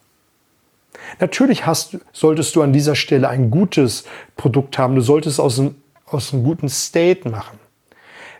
Natürlich 1.19 1.65
hast, 1.65 1.97
solltest 2.13 2.55
du 2.55 2.61
an 2.61 2.73
dieser 2.73 2.95
Stelle 2.95 3.29
ein 3.29 3.49
gutes 3.49 4.05
Produkt 4.35 4.77
haben. 4.77 4.95
Du 4.95 5.01
solltest 5.01 5.39
aus 5.39 5.59
einem, 5.59 5.75
aus 6.05 6.33
einem 6.33 6.43
guten 6.43 6.69
State 6.69 7.27
machen. 7.27 7.59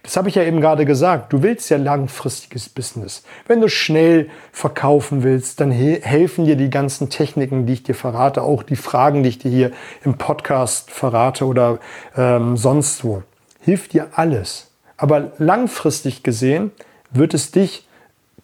Das 0.05 0.17
habe 0.17 0.29
ich 0.29 0.35
ja 0.35 0.43
eben 0.43 0.61
gerade 0.61 0.85
gesagt. 0.85 1.33
Du 1.33 1.41
willst 1.41 1.71
ja 1.71 1.77
langfristiges 1.77 2.69
Business. 2.69 3.23
Wenn 3.47 3.59
du 3.59 3.67
schnell 3.67 4.29
verkaufen 4.51 5.23
willst, 5.23 5.59
dann 5.59 5.71
helfen 5.71 6.45
dir 6.45 6.55
die 6.55 6.69
ganzen 6.69 7.09
Techniken, 7.09 7.65
die 7.65 7.73
ich 7.73 7.83
dir 7.83 7.95
verrate, 7.95 8.43
auch 8.43 8.61
die 8.61 8.75
Fragen, 8.75 9.23
die 9.23 9.29
ich 9.29 9.39
dir 9.39 9.49
hier 9.49 9.71
im 10.03 10.19
Podcast 10.19 10.91
verrate 10.91 11.45
oder 11.45 11.79
ähm, 12.15 12.55
sonst 12.55 13.03
wo. 13.03 13.23
Hilft 13.61 13.93
dir 13.93 14.09
alles. 14.13 14.67
Aber 14.95 15.31
langfristig 15.39 16.21
gesehen 16.21 16.71
wird 17.09 17.33
es 17.33 17.49
dich 17.49 17.87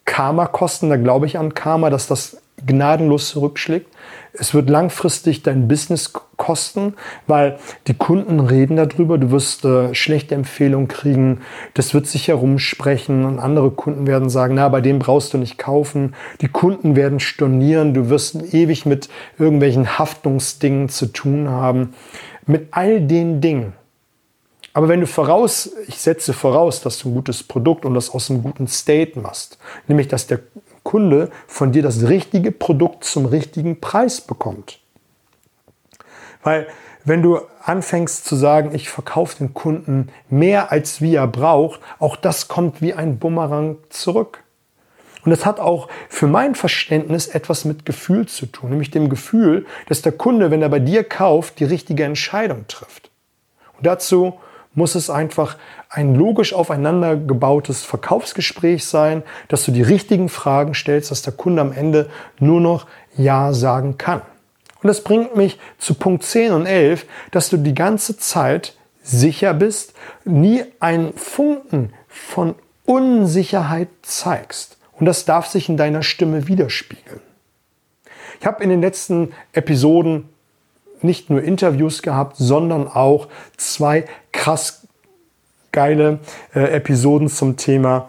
Karma 0.04 0.46
kosten. 0.46 0.90
Da 0.90 0.96
glaube 0.96 1.26
ich 1.26 1.38
an 1.38 1.54
Karma, 1.54 1.90
dass 1.90 2.08
das 2.08 2.42
gnadenlos 2.66 3.28
zurückschlägt. 3.28 3.86
Es 4.32 4.52
wird 4.52 4.68
langfristig 4.68 5.44
dein 5.44 5.68
Business 5.68 6.12
kosten, 6.12 6.31
weil 7.26 7.58
die 7.86 7.94
Kunden 7.94 8.40
reden 8.40 8.76
darüber. 8.76 9.18
Du 9.18 9.30
wirst 9.30 9.64
äh, 9.64 9.94
schlechte 9.94 10.34
Empfehlungen 10.34 10.88
kriegen. 10.88 11.40
Das 11.74 11.94
wird 11.94 12.06
sich 12.06 12.28
herumsprechen 12.28 13.24
und 13.24 13.38
andere 13.38 13.70
Kunden 13.70 14.06
werden 14.06 14.28
sagen, 14.28 14.54
na, 14.54 14.68
bei 14.68 14.80
dem 14.80 14.98
brauchst 14.98 15.32
du 15.34 15.38
nicht 15.38 15.58
kaufen. 15.58 16.14
Die 16.40 16.48
Kunden 16.48 16.96
werden 16.96 17.20
stornieren. 17.20 17.94
Du 17.94 18.10
wirst 18.10 18.54
ewig 18.54 18.86
mit 18.86 19.08
irgendwelchen 19.38 19.98
Haftungsdingen 19.98 20.88
zu 20.88 21.06
tun 21.06 21.48
haben. 21.48 21.94
Mit 22.46 22.68
all 22.72 23.00
den 23.00 23.40
Dingen. 23.40 23.72
Aber 24.74 24.88
wenn 24.88 25.00
du 25.00 25.06
voraus, 25.06 25.70
ich 25.86 25.98
setze 25.98 26.32
voraus, 26.32 26.80
dass 26.80 26.98
du 26.98 27.10
ein 27.10 27.14
gutes 27.14 27.42
Produkt 27.42 27.84
und 27.84 27.94
das 27.94 28.10
aus 28.10 28.30
einem 28.30 28.42
guten 28.42 28.66
State 28.66 29.18
machst, 29.20 29.58
nämlich 29.86 30.08
dass 30.08 30.26
der 30.26 30.40
Kunde 30.82 31.30
von 31.46 31.72
dir 31.72 31.82
das 31.82 32.02
richtige 32.08 32.50
Produkt 32.52 33.04
zum 33.04 33.26
richtigen 33.26 33.80
Preis 33.80 34.20
bekommt. 34.20 34.81
Weil 36.42 36.66
wenn 37.04 37.22
du 37.22 37.40
anfängst 37.62 38.24
zu 38.24 38.36
sagen, 38.36 38.74
ich 38.74 38.88
verkaufe 38.88 39.38
den 39.38 39.54
Kunden 39.54 40.08
mehr 40.28 40.70
als 40.70 41.00
wie 41.00 41.14
er 41.14 41.26
braucht, 41.26 41.80
auch 41.98 42.16
das 42.16 42.48
kommt 42.48 42.80
wie 42.80 42.94
ein 42.94 43.18
Bumerang 43.18 43.76
zurück. 43.88 44.42
Und 45.24 45.30
das 45.30 45.46
hat 45.46 45.60
auch 45.60 45.88
für 46.08 46.26
mein 46.26 46.54
Verständnis 46.54 47.28
etwas 47.28 47.64
mit 47.64 47.86
Gefühl 47.86 48.26
zu 48.26 48.46
tun, 48.46 48.70
nämlich 48.70 48.90
dem 48.90 49.08
Gefühl, 49.08 49.66
dass 49.88 50.02
der 50.02 50.12
Kunde, 50.12 50.50
wenn 50.50 50.62
er 50.62 50.68
bei 50.68 50.80
dir 50.80 51.04
kauft, 51.04 51.60
die 51.60 51.64
richtige 51.64 52.04
Entscheidung 52.04 52.66
trifft. 52.66 53.10
Und 53.76 53.86
dazu 53.86 54.34
muss 54.74 54.94
es 54.94 55.10
einfach 55.10 55.56
ein 55.90 56.14
logisch 56.14 56.54
aufeinander 56.54 57.16
gebautes 57.16 57.84
Verkaufsgespräch 57.84 58.86
sein, 58.86 59.22
dass 59.48 59.64
du 59.64 59.70
die 59.70 59.82
richtigen 59.82 60.28
Fragen 60.28 60.74
stellst, 60.74 61.10
dass 61.10 61.22
der 61.22 61.34
Kunde 61.34 61.62
am 61.62 61.72
Ende 61.72 62.08
nur 62.38 62.60
noch 62.60 62.86
Ja 63.16 63.52
sagen 63.52 63.98
kann. 63.98 64.22
Und 64.82 64.88
das 64.88 65.04
bringt 65.04 65.36
mich 65.36 65.58
zu 65.78 65.94
Punkt 65.94 66.24
10 66.24 66.52
und 66.52 66.66
11, 66.66 67.06
dass 67.30 67.50
du 67.50 67.56
die 67.56 67.74
ganze 67.74 68.16
Zeit 68.16 68.76
sicher 69.02 69.54
bist, 69.54 69.94
nie 70.24 70.64
einen 70.80 71.12
Funken 71.14 71.92
von 72.08 72.54
Unsicherheit 72.84 73.88
zeigst. 74.02 74.76
Und 74.98 75.06
das 75.06 75.24
darf 75.24 75.46
sich 75.46 75.68
in 75.68 75.76
deiner 75.76 76.02
Stimme 76.02 76.48
widerspiegeln. 76.48 77.20
Ich 78.40 78.46
habe 78.46 78.62
in 78.62 78.70
den 78.70 78.80
letzten 78.80 79.32
Episoden 79.52 80.28
nicht 81.00 81.30
nur 81.30 81.42
Interviews 81.42 82.02
gehabt, 82.02 82.36
sondern 82.36 82.88
auch 82.88 83.28
zwei 83.56 84.04
krass 84.32 84.86
geile 85.72 86.20
äh, 86.54 86.72
Episoden 86.74 87.28
zum 87.28 87.56
Thema 87.56 88.08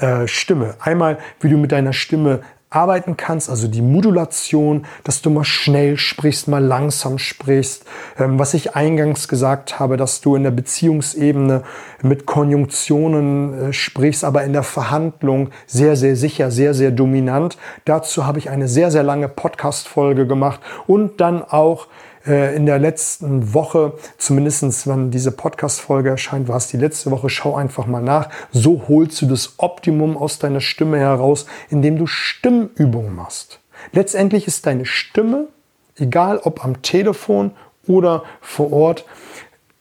äh, 0.00 0.26
Stimme. 0.26 0.76
Einmal, 0.80 1.18
wie 1.40 1.50
du 1.50 1.56
mit 1.56 1.72
deiner 1.72 1.92
Stimme 1.92 2.42
arbeiten 2.74 3.16
kannst, 3.16 3.48
also 3.50 3.68
die 3.68 3.82
Modulation, 3.82 4.86
dass 5.04 5.22
du 5.22 5.30
mal 5.30 5.44
schnell 5.44 5.96
sprichst, 5.96 6.48
mal 6.48 6.62
langsam 6.64 7.18
sprichst. 7.18 7.84
Ähm, 8.18 8.38
was 8.38 8.54
ich 8.54 8.74
eingangs 8.74 9.28
gesagt 9.28 9.78
habe, 9.78 9.96
dass 9.96 10.20
du 10.20 10.36
in 10.36 10.42
der 10.42 10.50
Beziehungsebene 10.50 11.62
mit 12.02 12.26
Konjunktionen 12.26 13.70
äh, 13.70 13.72
sprichst, 13.72 14.24
aber 14.24 14.44
in 14.44 14.52
der 14.52 14.62
Verhandlung 14.62 15.50
sehr, 15.66 15.96
sehr 15.96 16.16
sicher, 16.16 16.50
sehr, 16.50 16.74
sehr 16.74 16.90
dominant. 16.90 17.56
Dazu 17.84 18.26
habe 18.26 18.38
ich 18.38 18.50
eine 18.50 18.68
sehr, 18.68 18.90
sehr 18.90 19.02
lange 19.02 19.28
Podcast-Folge 19.28 20.26
gemacht 20.26 20.60
und 20.86 21.20
dann 21.20 21.42
auch 21.42 21.88
äh, 22.26 22.56
in 22.56 22.66
der 22.66 22.78
letzten 22.78 23.54
Woche, 23.54 23.94
zumindestens 24.18 24.86
wenn 24.86 25.10
diese 25.10 25.32
Podcast-Folge 25.32 26.10
erscheint, 26.10 26.48
war 26.48 26.56
es 26.56 26.68
die 26.68 26.76
letzte 26.76 27.10
Woche, 27.10 27.28
schau 27.28 27.54
einfach 27.54 27.86
mal 27.86 28.02
nach. 28.02 28.30
So 28.52 28.84
holst 28.88 29.20
du 29.22 29.26
das 29.26 29.54
Optimum 29.58 30.16
aus 30.16 30.38
deiner 30.38 30.60
Stimme 30.60 30.98
heraus, 30.98 31.46
indem 31.70 31.98
du 31.98 32.06
Stimmübungen 32.06 33.14
machst. 33.14 33.60
Letztendlich 33.92 34.46
ist 34.46 34.66
deine 34.66 34.86
Stimme, 34.86 35.48
egal 35.96 36.38
ob 36.38 36.64
am 36.64 36.82
Telefon 36.82 37.52
oder 37.86 38.24
vor 38.40 38.72
Ort, 38.72 39.04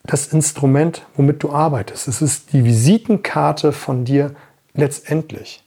das 0.06 0.28
Instrument, 0.28 1.06
womit 1.16 1.42
du 1.44 1.52
arbeitest. 1.52 2.10
Es 2.10 2.22
ist 2.22 2.52
die 2.52 2.66
Visitenkarte 2.66 3.72
von 3.72 4.04
dir 4.04 4.36
letztendlich. 4.74 5.63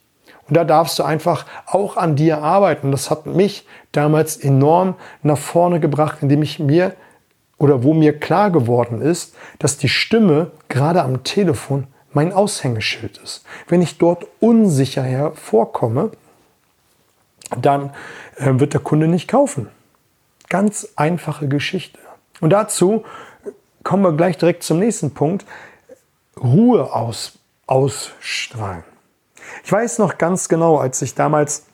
Und 0.47 0.55
da 0.55 0.63
darfst 0.63 0.97
du 0.99 1.03
einfach 1.03 1.45
auch 1.65 1.97
an 1.97 2.15
dir 2.15 2.41
arbeiten. 2.41 2.91
Das 2.91 3.09
hat 3.09 3.25
mich 3.25 3.65
damals 3.91 4.37
enorm 4.37 4.95
nach 5.23 5.37
vorne 5.37 5.79
gebracht, 5.79 6.19
indem 6.21 6.41
ich 6.41 6.59
mir 6.59 6.95
oder 7.57 7.83
wo 7.83 7.93
mir 7.93 8.17
klar 8.17 8.51
geworden 8.51 9.01
ist, 9.01 9.35
dass 9.59 9.77
die 9.77 9.89
Stimme 9.89 10.51
gerade 10.69 11.01
am 11.01 11.23
Telefon 11.23 11.87
mein 12.13 12.31
Aushängeschild 12.31 13.17
ist. 13.17 13.43
Wenn 13.67 13.81
ich 13.81 13.97
dort 13.97 14.25
unsicher 14.39 15.03
hervorkomme, 15.03 16.11
dann 17.59 17.91
äh, 18.37 18.59
wird 18.59 18.73
der 18.73 18.81
Kunde 18.81 19.07
nicht 19.07 19.27
kaufen. 19.27 19.69
Ganz 20.49 20.89
einfache 20.95 21.47
Geschichte. 21.47 21.99
Und 22.39 22.51
dazu 22.51 23.03
kommen 23.83 24.03
wir 24.03 24.13
gleich 24.13 24.37
direkt 24.37 24.63
zum 24.63 24.79
nächsten 24.79 25.13
Punkt. 25.13 25.45
Ruhe 26.41 26.93
aus, 26.93 27.39
ausstrahlen. 27.65 28.83
Ich 29.63 29.71
weiß 29.71 29.99
noch 29.99 30.17
ganz 30.17 30.49
genau, 30.49 30.77
als 30.77 31.01
ich 31.01 31.15
damals 31.15 31.65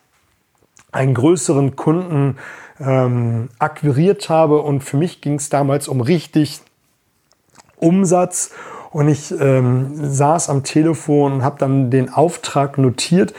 einen 0.92 1.14
größeren 1.14 1.76
Kunden 1.76 2.38
ähm, 2.80 3.50
akquiriert 3.60 4.30
habe 4.30 4.62
und 4.62 4.84
für 4.84 4.98
mich 4.98 5.22
ging 5.22 5.36
es 5.36 5.50
damals 5.50 5.88
um 5.88 6.02
richtig 6.02 6.62
Umsatz 7.78 8.52
und 8.92 9.08
ich 9.08 9.32
ähm, 9.40 9.92
saß 9.96 10.50
am 10.50 10.64
Telefon 10.64 11.34
und 11.34 11.44
habe 11.44 11.58
dann 11.60 11.90
den 11.90 12.14
Auftrag 12.14 12.78
notiert 12.78 13.34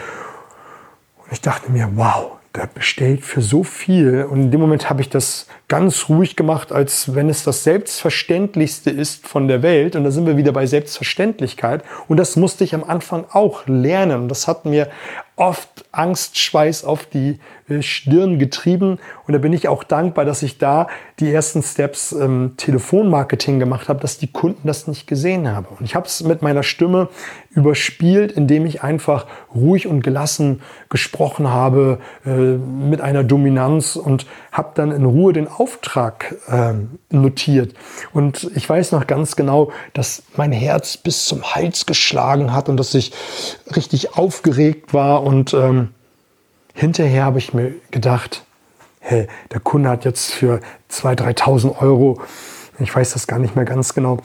und 1.18 1.32
ich 1.32 1.40
dachte 1.40 1.70
mir, 1.70 1.90
wow, 1.94 2.33
der 2.54 2.68
bestellt 2.68 3.24
für 3.24 3.42
so 3.42 3.64
viel. 3.64 4.24
Und 4.24 4.42
in 4.42 4.50
dem 4.50 4.60
Moment 4.60 4.88
habe 4.88 5.00
ich 5.00 5.08
das 5.08 5.46
ganz 5.66 6.08
ruhig 6.08 6.36
gemacht, 6.36 6.70
als 6.70 7.14
wenn 7.14 7.28
es 7.28 7.42
das 7.42 7.64
Selbstverständlichste 7.64 8.90
ist 8.90 9.26
von 9.26 9.48
der 9.48 9.62
Welt. 9.62 9.96
Und 9.96 10.04
da 10.04 10.10
sind 10.10 10.26
wir 10.26 10.36
wieder 10.36 10.52
bei 10.52 10.66
Selbstverständlichkeit. 10.66 11.82
Und 12.06 12.16
das 12.18 12.36
musste 12.36 12.62
ich 12.62 12.74
am 12.74 12.84
Anfang 12.84 13.24
auch 13.30 13.66
lernen. 13.66 14.28
Das 14.28 14.46
hat 14.46 14.66
mir 14.66 14.88
oft 15.36 15.84
Angstschweiß 15.90 16.84
auf 16.84 17.06
die 17.06 17.40
äh, 17.68 17.82
Stirn 17.82 18.38
getrieben. 18.38 18.98
Und 19.26 19.32
da 19.32 19.38
bin 19.38 19.52
ich 19.52 19.68
auch 19.68 19.82
dankbar, 19.82 20.24
dass 20.24 20.42
ich 20.42 20.58
da 20.58 20.86
die 21.18 21.32
ersten 21.32 21.62
Steps 21.62 22.12
ähm, 22.12 22.54
Telefonmarketing 22.56 23.58
gemacht 23.58 23.88
habe, 23.88 24.00
dass 24.00 24.18
die 24.18 24.28
Kunden 24.28 24.66
das 24.66 24.86
nicht 24.86 25.06
gesehen 25.06 25.50
haben. 25.50 25.66
Und 25.78 25.84
ich 25.84 25.94
habe 25.94 26.06
es 26.06 26.22
mit 26.22 26.42
meiner 26.42 26.62
Stimme 26.62 27.08
überspielt, 27.50 28.32
indem 28.32 28.66
ich 28.66 28.82
einfach 28.82 29.26
ruhig 29.54 29.86
und 29.86 30.02
gelassen 30.02 30.62
gesprochen 30.88 31.48
habe, 31.48 31.98
äh, 32.24 32.30
mit 32.30 33.00
einer 33.00 33.24
Dominanz 33.24 33.96
und 33.96 34.26
habe 34.54 34.70
dann 34.74 34.92
in 34.92 35.04
Ruhe 35.04 35.32
den 35.32 35.48
Auftrag 35.48 36.36
äh, 36.46 36.74
notiert. 37.10 37.74
Und 38.12 38.50
ich 38.54 38.68
weiß 38.68 38.92
noch 38.92 39.08
ganz 39.08 39.34
genau, 39.34 39.72
dass 39.94 40.22
mein 40.36 40.52
Herz 40.52 40.96
bis 40.96 41.26
zum 41.26 41.42
Hals 41.42 41.86
geschlagen 41.86 42.52
hat 42.52 42.68
und 42.68 42.76
dass 42.78 42.94
ich 42.94 43.12
richtig 43.74 44.16
aufgeregt 44.16 44.94
war 44.94 45.24
und 45.24 45.52
ähm, 45.54 45.88
hinterher 46.72 47.24
habe 47.24 47.38
ich 47.38 47.52
mir 47.52 47.74
gedacht, 47.90 48.44
hey, 49.00 49.26
der 49.52 49.58
Kunde 49.58 49.90
hat 49.90 50.04
jetzt 50.04 50.32
für 50.32 50.60
2.000, 50.88 51.36
3.000 51.36 51.82
Euro, 51.82 52.20
ich 52.78 52.94
weiß 52.94 53.12
das 53.12 53.26
gar 53.26 53.40
nicht 53.40 53.56
mehr 53.56 53.64
ganz 53.64 53.92
genau, 53.92 54.18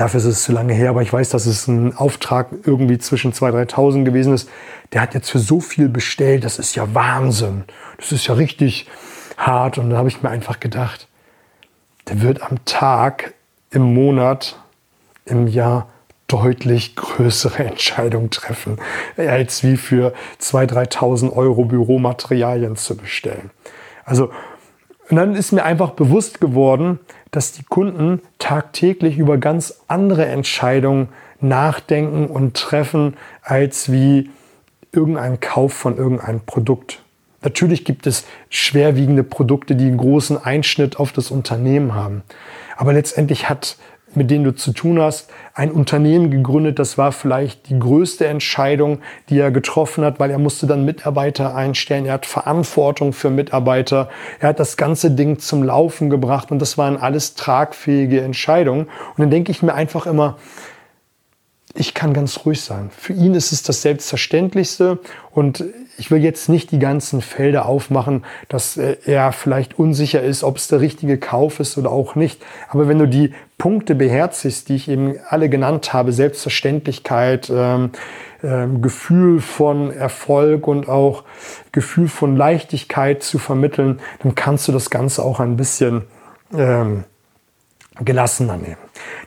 dafür 0.00 0.18
ist 0.18 0.26
es 0.26 0.42
zu 0.42 0.52
lange 0.52 0.74
her, 0.74 0.90
aber 0.90 1.02
ich 1.02 1.12
weiß, 1.12 1.30
dass 1.30 1.46
es 1.46 1.68
ein 1.68 1.96
Auftrag 1.96 2.48
irgendwie 2.64 2.98
zwischen 2.98 3.32
2.000, 3.32 3.70
3.000 3.70 4.04
gewesen 4.04 4.34
ist. 4.34 4.48
Der 4.92 5.00
hat 5.00 5.14
jetzt 5.14 5.30
für 5.30 5.38
so 5.38 5.60
viel 5.60 5.88
bestellt, 5.88 6.44
das 6.44 6.58
ist 6.58 6.74
ja 6.74 6.94
Wahnsinn. 6.94 7.64
Das 7.98 8.12
ist 8.12 8.26
ja 8.26 8.34
richtig 8.34 8.86
hart. 9.36 9.78
Und 9.78 9.90
da 9.90 9.96
habe 9.96 10.08
ich 10.08 10.22
mir 10.22 10.30
einfach 10.30 10.60
gedacht, 10.60 11.08
der 12.08 12.22
wird 12.22 12.42
am 12.42 12.64
Tag, 12.64 13.34
im 13.70 13.94
Monat, 13.94 14.58
im 15.24 15.46
Jahr 15.46 15.88
deutlich 16.26 16.96
größere 16.96 17.64
Entscheidungen 17.66 18.30
treffen, 18.30 18.78
als 19.16 19.62
wie 19.62 19.76
für 19.76 20.14
2.000, 20.40 20.90
3.000 20.92 21.32
Euro 21.32 21.64
Büromaterialien 21.64 22.76
zu 22.76 22.96
bestellen. 22.96 23.50
Also, 24.04 24.30
und 25.10 25.16
dann 25.16 25.34
ist 25.34 25.52
mir 25.52 25.64
einfach 25.64 25.90
bewusst 25.90 26.40
geworden, 26.40 26.98
dass 27.34 27.50
die 27.50 27.64
Kunden 27.64 28.20
tagtäglich 28.38 29.18
über 29.18 29.38
ganz 29.38 29.80
andere 29.88 30.26
Entscheidungen 30.26 31.08
nachdenken 31.40 32.26
und 32.26 32.54
treffen, 32.54 33.16
als 33.42 33.90
wie 33.90 34.30
irgendein 34.92 35.40
Kauf 35.40 35.72
von 35.72 35.96
irgendeinem 35.96 36.40
Produkt. 36.40 37.02
Natürlich 37.42 37.84
gibt 37.84 38.06
es 38.06 38.24
schwerwiegende 38.50 39.24
Produkte, 39.24 39.74
die 39.74 39.86
einen 39.86 39.98
großen 39.98 40.42
Einschnitt 40.42 40.98
auf 40.98 41.10
das 41.10 41.32
Unternehmen 41.32 41.94
haben. 41.94 42.22
Aber 42.76 42.92
letztendlich 42.92 43.48
hat 43.48 43.76
mit 44.16 44.30
denen 44.30 44.44
du 44.44 44.54
zu 44.54 44.72
tun 44.72 45.00
hast, 45.00 45.30
ein 45.54 45.70
Unternehmen 45.70 46.30
gegründet. 46.30 46.78
Das 46.78 46.98
war 46.98 47.12
vielleicht 47.12 47.68
die 47.68 47.78
größte 47.78 48.26
Entscheidung, 48.26 49.00
die 49.28 49.38
er 49.38 49.50
getroffen 49.50 50.04
hat, 50.04 50.20
weil 50.20 50.30
er 50.30 50.38
musste 50.38 50.66
dann 50.66 50.84
Mitarbeiter 50.84 51.54
einstellen. 51.54 52.06
Er 52.06 52.14
hat 52.14 52.26
Verantwortung 52.26 53.12
für 53.12 53.30
Mitarbeiter. 53.30 54.08
Er 54.40 54.50
hat 54.50 54.60
das 54.60 54.76
ganze 54.76 55.10
Ding 55.10 55.38
zum 55.38 55.62
Laufen 55.62 56.10
gebracht 56.10 56.50
und 56.50 56.58
das 56.58 56.78
waren 56.78 56.96
alles 56.96 57.34
tragfähige 57.34 58.20
Entscheidungen. 58.20 58.84
Und 58.86 59.18
dann 59.18 59.30
denke 59.30 59.50
ich 59.50 59.62
mir 59.62 59.74
einfach 59.74 60.06
immer, 60.06 60.36
ich 61.76 61.92
kann 61.92 62.14
ganz 62.14 62.44
ruhig 62.44 62.62
sein. 62.62 62.90
Für 62.96 63.12
ihn 63.12 63.34
ist 63.34 63.52
es 63.52 63.62
das 63.64 63.82
Selbstverständlichste 63.82 65.00
und 65.32 65.64
ich 65.96 66.10
will 66.10 66.22
jetzt 66.22 66.48
nicht 66.48 66.70
die 66.70 66.78
ganzen 66.78 67.20
Felder 67.20 67.66
aufmachen, 67.66 68.24
dass 68.48 68.76
äh, 68.76 68.96
er 69.04 69.32
vielleicht 69.32 69.78
unsicher 69.78 70.22
ist, 70.22 70.42
ob 70.42 70.56
es 70.56 70.68
der 70.68 70.80
richtige 70.80 71.18
Kauf 71.18 71.60
ist 71.60 71.78
oder 71.78 71.90
auch 71.90 72.14
nicht. 72.14 72.42
Aber 72.68 72.88
wenn 72.88 72.98
du 72.98 73.06
die 73.06 73.32
Punkte 73.58 73.94
beherzigst, 73.94 74.68
die 74.68 74.76
ich 74.76 74.88
eben 74.88 75.16
alle 75.28 75.48
genannt 75.48 75.92
habe, 75.92 76.12
Selbstverständlichkeit, 76.12 77.50
ähm, 77.54 77.90
ähm, 78.42 78.82
Gefühl 78.82 79.40
von 79.40 79.90
Erfolg 79.90 80.66
und 80.66 80.88
auch 80.88 81.24
Gefühl 81.72 82.08
von 82.08 82.36
Leichtigkeit 82.36 83.22
zu 83.22 83.38
vermitteln, 83.38 84.00
dann 84.22 84.34
kannst 84.34 84.68
du 84.68 84.72
das 84.72 84.90
Ganze 84.90 85.24
auch 85.24 85.40
ein 85.40 85.56
bisschen 85.56 86.02
ähm, 86.52 87.04
gelassener 88.00 88.56
nehmen. 88.56 88.76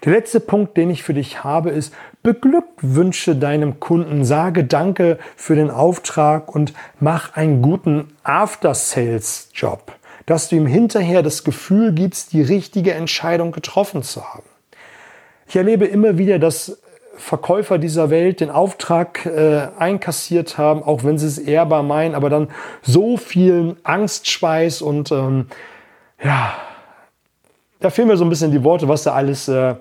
Der 0.03 0.12
letzte 0.12 0.39
Punkt, 0.39 0.75
den 0.77 0.89
ich 0.89 1.03
für 1.03 1.13
dich 1.13 1.43
habe, 1.43 1.69
ist, 1.69 1.93
beglückwünsche 2.28 3.38
deinem 3.38 3.80
Kunden, 3.80 4.26
sage 4.26 4.66
Danke 4.66 5.18
für 5.38 5.56
den 5.56 5.72
Auftrag 5.72 6.54
und 6.54 6.74
mach 7.00 7.38
einen 7.38 7.62
guten 7.62 8.10
After-Sales-Job, 8.24 9.94
dass 10.26 10.50
du 10.50 10.58
ihm 10.58 10.68
hinterher 10.68 11.24
das 11.24 11.46
Gefühl 11.46 11.94
gibst, 11.94 12.34
die 12.34 12.42
richtige 12.42 12.94
Entscheidung 12.94 13.54
getroffen 13.54 14.04
zu 14.04 14.26
haben. 14.26 14.44
Ich 15.48 15.56
erlebe 15.56 15.86
immer 15.86 16.18
wieder, 16.18 16.38
dass 16.38 16.82
Verkäufer 17.16 17.78
dieser 17.78 18.10
Welt 18.10 18.42
den 18.42 18.50
Auftrag 18.50 19.26
äh, 19.26 19.70
einkassiert 19.80 20.58
haben, 20.58 20.84
auch 20.84 21.06
wenn 21.06 21.18
sie 21.18 21.28
es 21.28 21.38
ehrbar 21.38 21.82
meinen, 21.82 22.13
aber 22.13 22.30
dann 22.30 22.50
so 22.82 23.16
viel 23.16 23.78
Angstschweiß 23.84 24.82
und 24.82 25.13
ähm, 25.13 25.48
ja, 26.22 26.56
da 27.80 27.90
fehlen 27.90 28.10
mir 28.10 28.18
so 28.18 28.26
ein 28.26 28.30
bisschen 28.30 28.52
die 28.52 28.66
Worte, 28.66 28.90
was 28.90 29.04
da 29.04 29.13
alles 29.13 29.48
äh, 29.48 29.76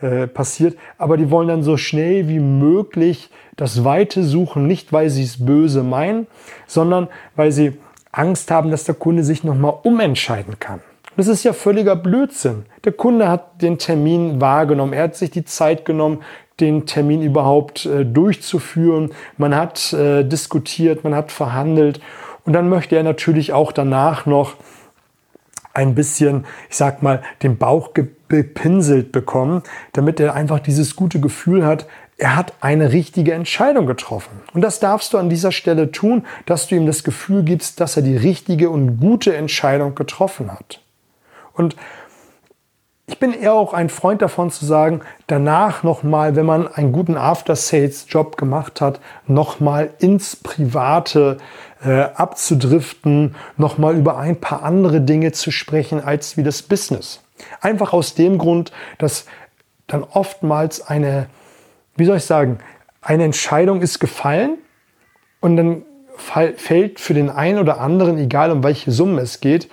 äh, 0.00 0.26
passiert. 0.26 0.76
Aber 0.96 1.16
die 1.16 1.30
wollen 1.30 1.48
dann 1.48 1.62
so 1.62 1.76
schnell 1.76 2.28
wie 2.28 2.40
möglich 2.40 3.30
das 3.56 3.84
Weite 3.84 4.22
suchen, 4.22 4.66
nicht 4.66 4.92
weil 4.92 5.10
sie 5.10 5.24
es 5.24 5.44
böse 5.44 5.82
meinen, 5.82 6.26
sondern 6.66 7.08
weil 7.36 7.52
sie 7.52 7.74
Angst 8.12 8.50
haben, 8.50 8.70
dass 8.70 8.84
der 8.84 8.94
Kunde 8.94 9.24
sich 9.24 9.44
nochmal 9.44 9.74
umentscheiden 9.82 10.58
kann. 10.58 10.80
Das 11.16 11.26
ist 11.26 11.42
ja 11.42 11.52
völliger 11.52 11.96
Blödsinn. 11.96 12.66
Der 12.84 12.92
Kunde 12.92 13.28
hat 13.28 13.60
den 13.60 13.78
Termin 13.78 14.40
wahrgenommen, 14.40 14.92
er 14.92 15.04
hat 15.04 15.16
sich 15.16 15.30
die 15.30 15.44
Zeit 15.44 15.84
genommen, 15.84 16.22
den 16.60 16.86
Termin 16.86 17.22
überhaupt 17.22 17.86
äh, 17.86 18.04
durchzuführen. 18.04 19.10
Man 19.36 19.54
hat 19.54 19.92
äh, 19.92 20.24
diskutiert, 20.24 21.04
man 21.04 21.14
hat 21.14 21.32
verhandelt 21.32 22.00
und 22.44 22.52
dann 22.52 22.68
möchte 22.68 22.96
er 22.96 23.02
natürlich 23.02 23.52
auch 23.52 23.72
danach 23.72 24.26
noch 24.26 24.54
ein 25.74 25.94
bisschen, 25.94 26.44
ich 26.70 26.76
sag 26.76 27.02
mal, 27.02 27.22
den 27.42 27.56
Bauch 27.56 27.90
bepinselt 28.28 29.12
bekommen, 29.12 29.62
damit 29.92 30.20
er 30.20 30.34
einfach 30.34 30.60
dieses 30.60 30.96
gute 30.96 31.20
Gefühl 31.20 31.64
hat, 31.64 31.86
er 32.18 32.34
hat 32.34 32.52
eine 32.60 32.92
richtige 32.92 33.32
Entscheidung 33.32 33.86
getroffen. 33.86 34.40
Und 34.52 34.60
das 34.62 34.80
darfst 34.80 35.12
du 35.12 35.18
an 35.18 35.30
dieser 35.30 35.52
Stelle 35.52 35.92
tun, 35.92 36.26
dass 36.46 36.66
du 36.66 36.74
ihm 36.74 36.84
das 36.84 37.04
Gefühl 37.04 37.44
gibst, 37.44 37.80
dass 37.80 37.96
er 37.96 38.02
die 38.02 38.16
richtige 38.16 38.70
und 38.70 38.98
gute 38.98 39.36
Entscheidung 39.36 39.94
getroffen 39.94 40.52
hat. 40.52 40.80
Und 41.52 41.76
ich 43.06 43.18
bin 43.18 43.32
eher 43.32 43.54
auch 43.54 43.72
ein 43.72 43.88
Freund 43.88 44.20
davon 44.20 44.50
zu 44.50 44.66
sagen, 44.66 45.00
danach 45.28 45.82
nochmal, 45.82 46.36
wenn 46.36 46.44
man 46.44 46.68
einen 46.68 46.92
guten 46.92 47.16
After-Sales-Job 47.16 48.36
gemacht 48.36 48.82
hat, 48.82 49.00
nochmal 49.26 49.90
ins 49.98 50.36
Private 50.36 51.38
äh, 51.84 52.02
abzudriften, 52.14 53.34
nochmal 53.56 53.96
über 53.96 54.18
ein 54.18 54.40
paar 54.40 54.62
andere 54.62 55.00
Dinge 55.00 55.32
zu 55.32 55.50
sprechen 55.50 56.02
als 56.02 56.36
wie 56.36 56.42
das 56.42 56.62
Business. 56.62 57.20
Einfach 57.60 57.92
aus 57.92 58.14
dem 58.14 58.38
Grund, 58.38 58.72
dass 58.98 59.26
dann 59.86 60.02
oftmals 60.02 60.86
eine, 60.86 61.26
wie 61.96 62.04
soll 62.04 62.16
ich 62.16 62.24
sagen, 62.24 62.58
eine 63.00 63.24
Entscheidung 63.24 63.80
ist 63.80 64.00
gefallen 64.00 64.58
und 65.40 65.56
dann 65.56 65.82
fällt 66.16 66.98
für 66.98 67.14
den 67.14 67.30
einen 67.30 67.58
oder 67.58 67.80
anderen, 67.80 68.18
egal 68.18 68.50
um 68.50 68.64
welche 68.64 68.90
Summe 68.90 69.20
es 69.20 69.40
geht, 69.40 69.68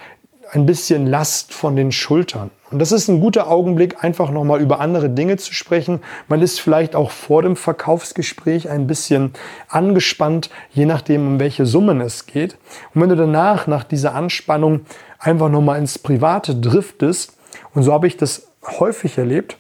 ein 0.56 0.65
bisschen 0.65 1.06
Last 1.08 1.54
von 1.54 1.76
den 1.76 1.91
Schultern. 1.91 2.52
Und 2.72 2.80
das 2.80 2.91
ist 2.91 3.08
ein 3.08 3.20
guter 3.20 3.50
Augenblick, 3.50 4.04
einfach 4.04 4.32
nochmal 4.32 4.62
über 4.62 4.80
andere 4.80 5.10
Dinge 5.10 5.38
zu 5.38 5.54
sprechen. 5.54 6.02
Man 6.28 6.41
ist 6.41 6.60
vielleicht 6.60 6.96
auch 6.96 7.12
vor 7.12 7.41
dem 7.41 7.56
Verkaufsgespräch 7.56 8.70
ein 8.70 8.88
bisschen 8.88 9.34
angespannt, 9.70 10.50
je 10.72 10.86
nachdem, 10.86 11.28
um 11.28 11.39
welche 11.39 11.65
Summen 11.65 12.02
es 12.02 12.26
geht. 12.26 12.58
Und 12.94 13.02
wenn 13.02 13.10
du 13.10 13.15
danach, 13.15 13.68
nach 13.68 13.84
dieser 13.84 14.15
Anspannung, 14.15 14.82
einfach 15.20 15.50
nochmal 15.50 15.80
ins 15.80 16.00
Private 16.00 16.56
driftest, 16.56 17.38
und 17.74 17.84
so 17.84 17.94
habe 17.94 18.08
ich 18.08 18.18
das 18.18 18.48
häufig 18.80 19.18
erlebt, 19.18 19.58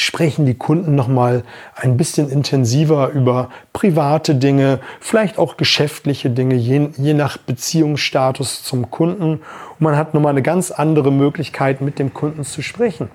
sprechen 0.00 0.46
die 0.46 0.54
Kunden 0.54 0.94
noch 0.94 1.08
mal 1.08 1.44
ein 1.74 1.96
bisschen 1.96 2.30
intensiver 2.30 3.10
über 3.10 3.50
private 3.72 4.34
Dinge, 4.34 4.80
vielleicht 5.00 5.38
auch 5.38 5.56
geschäftliche 5.56 6.30
Dinge, 6.30 6.54
je, 6.54 6.88
je 6.96 7.14
nach 7.14 7.38
Beziehungsstatus 7.38 8.62
zum 8.62 8.90
Kunden. 8.90 9.32
Und 9.32 9.80
man 9.80 9.96
hat 9.96 10.14
noch 10.14 10.20
mal 10.20 10.30
eine 10.30 10.42
ganz 10.42 10.70
andere 10.70 11.12
Möglichkeit, 11.12 11.80
mit 11.80 11.98
dem 11.98 12.14
Kunden 12.14 12.44
zu 12.44 12.62
sprechen. 12.62 13.08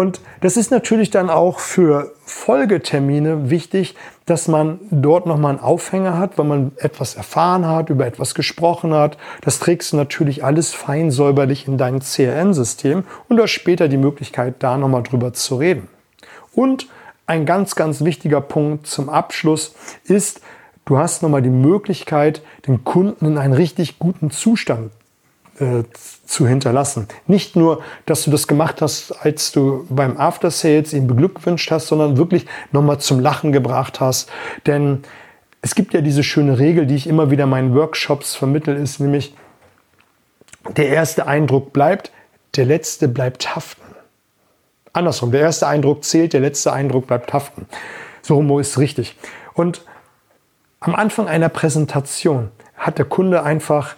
Und 0.00 0.22
das 0.40 0.56
ist 0.56 0.70
natürlich 0.70 1.10
dann 1.10 1.28
auch 1.28 1.58
für 1.58 2.14
Folgetermine 2.24 3.50
wichtig, 3.50 3.96
dass 4.24 4.48
man 4.48 4.78
dort 4.90 5.26
nochmal 5.26 5.50
einen 5.50 5.60
Aufhänger 5.60 6.16
hat, 6.16 6.38
wenn 6.38 6.48
man 6.48 6.72
etwas 6.76 7.16
erfahren 7.16 7.66
hat, 7.66 7.90
über 7.90 8.06
etwas 8.06 8.34
gesprochen 8.34 8.94
hat. 8.94 9.18
Das 9.42 9.58
trägst 9.58 9.92
du 9.92 9.98
natürlich 9.98 10.42
alles 10.42 10.72
fein 10.72 11.10
säuberlich 11.10 11.68
in 11.68 11.76
dein 11.76 12.00
CRN-System 12.00 13.04
und 13.28 13.40
hast 13.40 13.50
später 13.50 13.88
die 13.88 13.98
Möglichkeit, 13.98 14.54
da 14.60 14.78
nochmal 14.78 15.02
drüber 15.02 15.34
zu 15.34 15.56
reden. 15.56 15.88
Und 16.54 16.88
ein 17.26 17.46
ganz, 17.46 17.76
ganz 17.76 18.02
wichtiger 18.02 18.40
Punkt 18.40 18.86
zum 18.86 19.08
Abschluss 19.08 19.74
ist, 20.04 20.40
du 20.84 20.98
hast 20.98 21.22
nochmal 21.22 21.42
die 21.42 21.50
Möglichkeit, 21.50 22.42
den 22.66 22.84
Kunden 22.84 23.24
in 23.24 23.38
einen 23.38 23.52
richtig 23.52 23.98
guten 23.98 24.30
Zustand 24.30 24.90
äh, 25.60 25.84
zu 26.26 26.48
hinterlassen. 26.48 27.06
Nicht 27.26 27.54
nur, 27.54 27.82
dass 28.06 28.24
du 28.24 28.30
das 28.30 28.48
gemacht 28.48 28.82
hast, 28.82 29.12
als 29.12 29.52
du 29.52 29.86
beim 29.88 30.16
After 30.16 30.50
Sales 30.50 30.92
ihn 30.92 31.06
beglückwünscht 31.06 31.70
hast, 31.70 31.88
sondern 31.88 32.16
wirklich 32.16 32.46
nochmal 32.72 32.98
zum 32.98 33.20
Lachen 33.20 33.52
gebracht 33.52 34.00
hast. 34.00 34.30
Denn 34.66 35.02
es 35.62 35.74
gibt 35.74 35.92
ja 35.94 36.00
diese 36.00 36.22
schöne 36.22 36.58
Regel, 36.58 36.86
die 36.86 36.94
ich 36.94 37.06
immer 37.06 37.30
wieder 37.30 37.44
in 37.44 37.50
meinen 37.50 37.74
Workshops 37.74 38.34
vermittel, 38.34 38.76
ist 38.76 39.00
nämlich, 39.00 39.34
der 40.76 40.88
erste 40.88 41.26
Eindruck 41.26 41.72
bleibt, 41.72 42.10
der 42.56 42.64
letzte 42.64 43.08
bleibt 43.08 43.54
haften. 43.54 43.89
Andersrum, 44.92 45.30
der 45.30 45.40
erste 45.40 45.66
Eindruck 45.66 46.04
zählt, 46.04 46.32
der 46.32 46.40
letzte 46.40 46.72
Eindruck 46.72 47.06
bleibt 47.06 47.32
haften. 47.32 47.66
So 48.22 48.36
homo 48.36 48.58
ist 48.58 48.78
richtig. 48.78 49.16
Und 49.54 49.82
am 50.80 50.94
Anfang 50.94 51.28
einer 51.28 51.48
Präsentation 51.48 52.50
hat 52.76 52.98
der 52.98 53.04
Kunde 53.04 53.42
einfach 53.42 53.96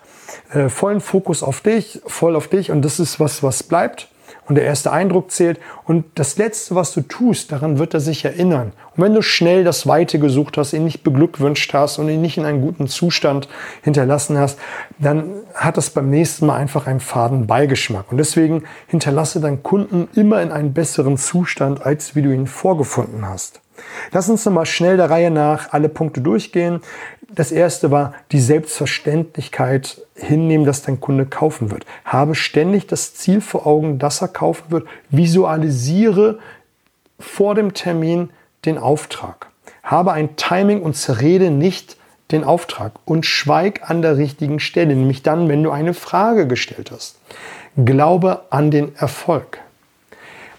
äh, 0.53 0.68
vollen 0.68 1.01
Fokus 1.01 1.43
auf 1.43 1.61
dich, 1.61 2.01
voll 2.07 2.36
auf 2.36 2.49
dich 2.49 2.70
und 2.70 2.82
das 2.82 2.99
ist 2.99 3.20
was, 3.20 3.43
was 3.43 3.62
bleibt 3.62 4.09
und 4.49 4.57
der 4.57 4.64
erste 4.64 4.93
Eindruck 4.93 5.30
zählt 5.30 5.59
und 5.84 6.05
das 6.16 6.36
Letzte, 6.36 6.74
was 6.74 6.93
du 6.93 7.01
tust, 7.01 7.53
daran 7.53 7.78
wird 7.78 7.95
er 7.95 8.01
sich 8.01 8.24
erinnern. 8.24 8.72
Und 8.95 9.03
wenn 9.03 9.14
du 9.14 9.22
schnell 9.22 9.64
das 9.64 9.86
Weite 9.86 10.18
gesucht 10.18 10.59
hast, 10.59 10.72
ihn 10.72 10.84
nicht 10.84 11.03
beglückwünscht 11.03 11.72
hast 11.72 11.99
und 11.99 12.09
ihn 12.09 12.20
nicht 12.20 12.36
in 12.36 12.45
einen 12.45 12.61
guten 12.61 12.88
Zustand 12.88 13.49
hinterlassen 13.82 14.36
hast, 14.36 14.59
dann 14.99 15.30
hat 15.55 15.76
das 15.76 15.90
beim 15.90 16.11
nächsten 16.11 16.47
Mal 16.47 16.57
einfach 16.57 16.86
einen 16.86 17.01
faden 17.01 17.47
Beigeschmack. 17.47 18.11
Und 18.11 18.18
deswegen 18.18 18.64
hinterlasse 18.88 19.40
deinen 19.40 19.62
Kunden 19.62 20.09
immer 20.14 20.43
in 20.43 20.53
einen 20.53 20.74
besseren 20.74 21.16
Zustand, 21.16 21.86
als 21.86 22.14
wie 22.14 22.22
du 22.22 22.30
ihn 22.30 22.47
vorgefunden 22.47 23.26
hast. 23.26 23.61
Lass 24.11 24.28
uns 24.28 24.45
nochmal 24.45 24.66
schnell 24.66 24.97
der 24.97 25.11
Reihe 25.11 25.30
nach 25.30 25.72
alle 25.72 25.88
Punkte 25.88 26.20
durchgehen. 26.20 26.80
Das 27.34 27.51
erste 27.51 27.90
war 27.90 28.12
die 28.30 28.40
Selbstverständlichkeit 28.40 30.03
hinnehmen, 30.14 30.66
dass 30.66 30.82
dein 30.82 31.01
Kunde 31.01 31.26
kaufen 31.26 31.70
wird. 31.70 31.86
Habe 32.05 32.34
ständig 32.34 32.86
das 32.86 33.14
Ziel 33.14 33.40
vor 33.40 33.66
Augen, 33.66 33.99
dass 33.99 34.20
er 34.20 34.28
kaufen 34.28 34.70
wird. 34.70 34.86
Visualisiere 35.09 36.38
vor 37.18 37.55
dem 37.55 37.72
Termin 37.72 38.30
den 38.64 38.78
Auftrag. 38.78 39.49
Habe 39.82 40.12
ein 40.12 40.36
Timing 40.36 40.82
und 40.82 40.97
zerrede 40.97 41.51
nicht 41.51 41.97
den 42.30 42.45
Auftrag 42.45 42.93
und 43.05 43.26
schweig 43.26 43.90
an 43.90 44.03
der 44.03 44.16
richtigen 44.16 44.61
Stelle, 44.61 44.95
nämlich 44.95 45.22
dann, 45.22 45.49
wenn 45.49 45.62
du 45.62 45.70
eine 45.70 45.95
Frage 45.95 46.47
gestellt 46.47 46.90
hast. 46.90 47.16
Glaube 47.76 48.43
an 48.51 48.70
den 48.70 48.95
Erfolg. 48.97 49.59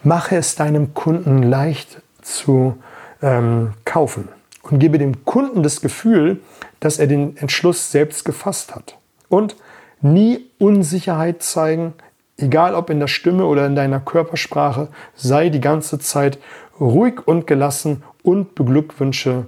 Mache 0.04 0.36
es 0.36 0.56
deinem 0.56 0.94
Kunden 0.94 1.44
leicht 1.44 2.02
zu 2.22 2.78
ähm, 3.24 3.74
kaufen 3.86 4.28
und 4.62 4.78
gebe 4.78 5.00
dem 5.00 5.26
Kunden 5.26 5.64
das 5.64 5.82
Gefühl, 5.82 6.42
dass 6.80 7.00
er 7.00 7.08
den 7.08 7.36
Entschluss 7.38 7.92
selbst 7.92 8.26
gefasst 8.26 8.76
hat. 8.76 8.98
Und 9.30 9.56
nie 10.02 10.46
Unsicherheit 10.60 11.42
zeigen, 11.42 11.94
egal 12.38 12.76
ob 12.76 12.90
in 12.90 13.00
der 13.00 13.08
Stimme 13.08 13.46
oder 13.46 13.66
in 13.66 13.76
deiner 13.76 14.00
Körpersprache, 14.00 14.90
sei 15.16 15.50
die 15.50 15.62
ganze 15.62 15.98
Zeit 15.98 16.38
ruhig 16.80 17.26
und 17.26 17.48
gelassen 17.48 18.04
und 18.22 18.54
beglückwünsche 18.56 19.46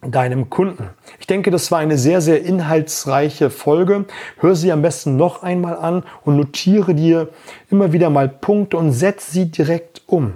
deinem 0.00 0.48
Kunden. 0.48 0.90
Ich 1.18 1.26
denke, 1.26 1.50
das 1.50 1.72
war 1.72 1.80
eine 1.80 1.98
sehr, 1.98 2.20
sehr 2.20 2.44
inhaltsreiche 2.44 3.50
Folge. 3.50 4.04
Hör 4.38 4.54
sie 4.54 4.70
am 4.70 4.80
besten 4.80 5.16
noch 5.16 5.42
einmal 5.42 5.76
an 5.76 6.04
und 6.24 6.36
notiere 6.36 6.94
dir 6.94 7.28
immer 7.70 7.92
wieder 7.92 8.08
mal 8.08 8.28
Punkte 8.28 8.76
und 8.76 8.92
setz 8.92 9.32
sie 9.32 9.50
direkt 9.50 10.02
um. 10.06 10.34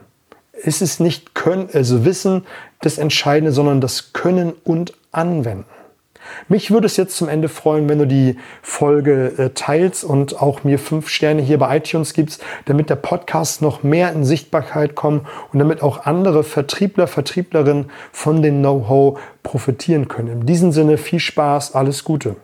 Es 0.52 0.82
ist 0.82 1.00
nicht 1.00 1.34
können, 1.34 1.68
also 1.72 2.04
Wissen 2.04 2.44
das 2.80 2.98
Entscheidende, 2.98 3.52
sondern 3.52 3.80
das 3.80 4.12
Können 4.12 4.52
und 4.64 4.92
Anwenden. 5.10 5.64
Mich 6.48 6.70
würde 6.70 6.86
es 6.86 6.96
jetzt 6.96 7.16
zum 7.16 7.28
Ende 7.28 7.48
freuen, 7.48 7.88
wenn 7.88 7.98
du 7.98 8.06
die 8.06 8.36
Folge 8.62 9.32
äh, 9.38 9.50
teilst 9.50 10.04
und 10.04 10.40
auch 10.40 10.64
mir 10.64 10.78
fünf 10.78 11.08
Sterne 11.08 11.42
hier 11.42 11.58
bei 11.58 11.76
iTunes 11.76 12.14
gibst, 12.14 12.42
damit 12.64 12.90
der 12.90 12.96
Podcast 12.96 13.62
noch 13.62 13.82
mehr 13.82 14.12
in 14.12 14.24
Sichtbarkeit 14.24 14.94
kommt 14.94 15.26
und 15.52 15.58
damit 15.58 15.82
auch 15.82 16.06
andere 16.06 16.44
Vertriebler, 16.44 17.06
Vertrieblerinnen 17.06 17.90
von 18.12 18.42
dem 18.42 18.60
Know-how 18.60 19.18
profitieren 19.42 20.08
können. 20.08 20.28
In 20.28 20.46
diesem 20.46 20.72
Sinne 20.72 20.98
viel 20.98 21.20
Spaß, 21.20 21.74
alles 21.74 22.04
Gute. 22.04 22.36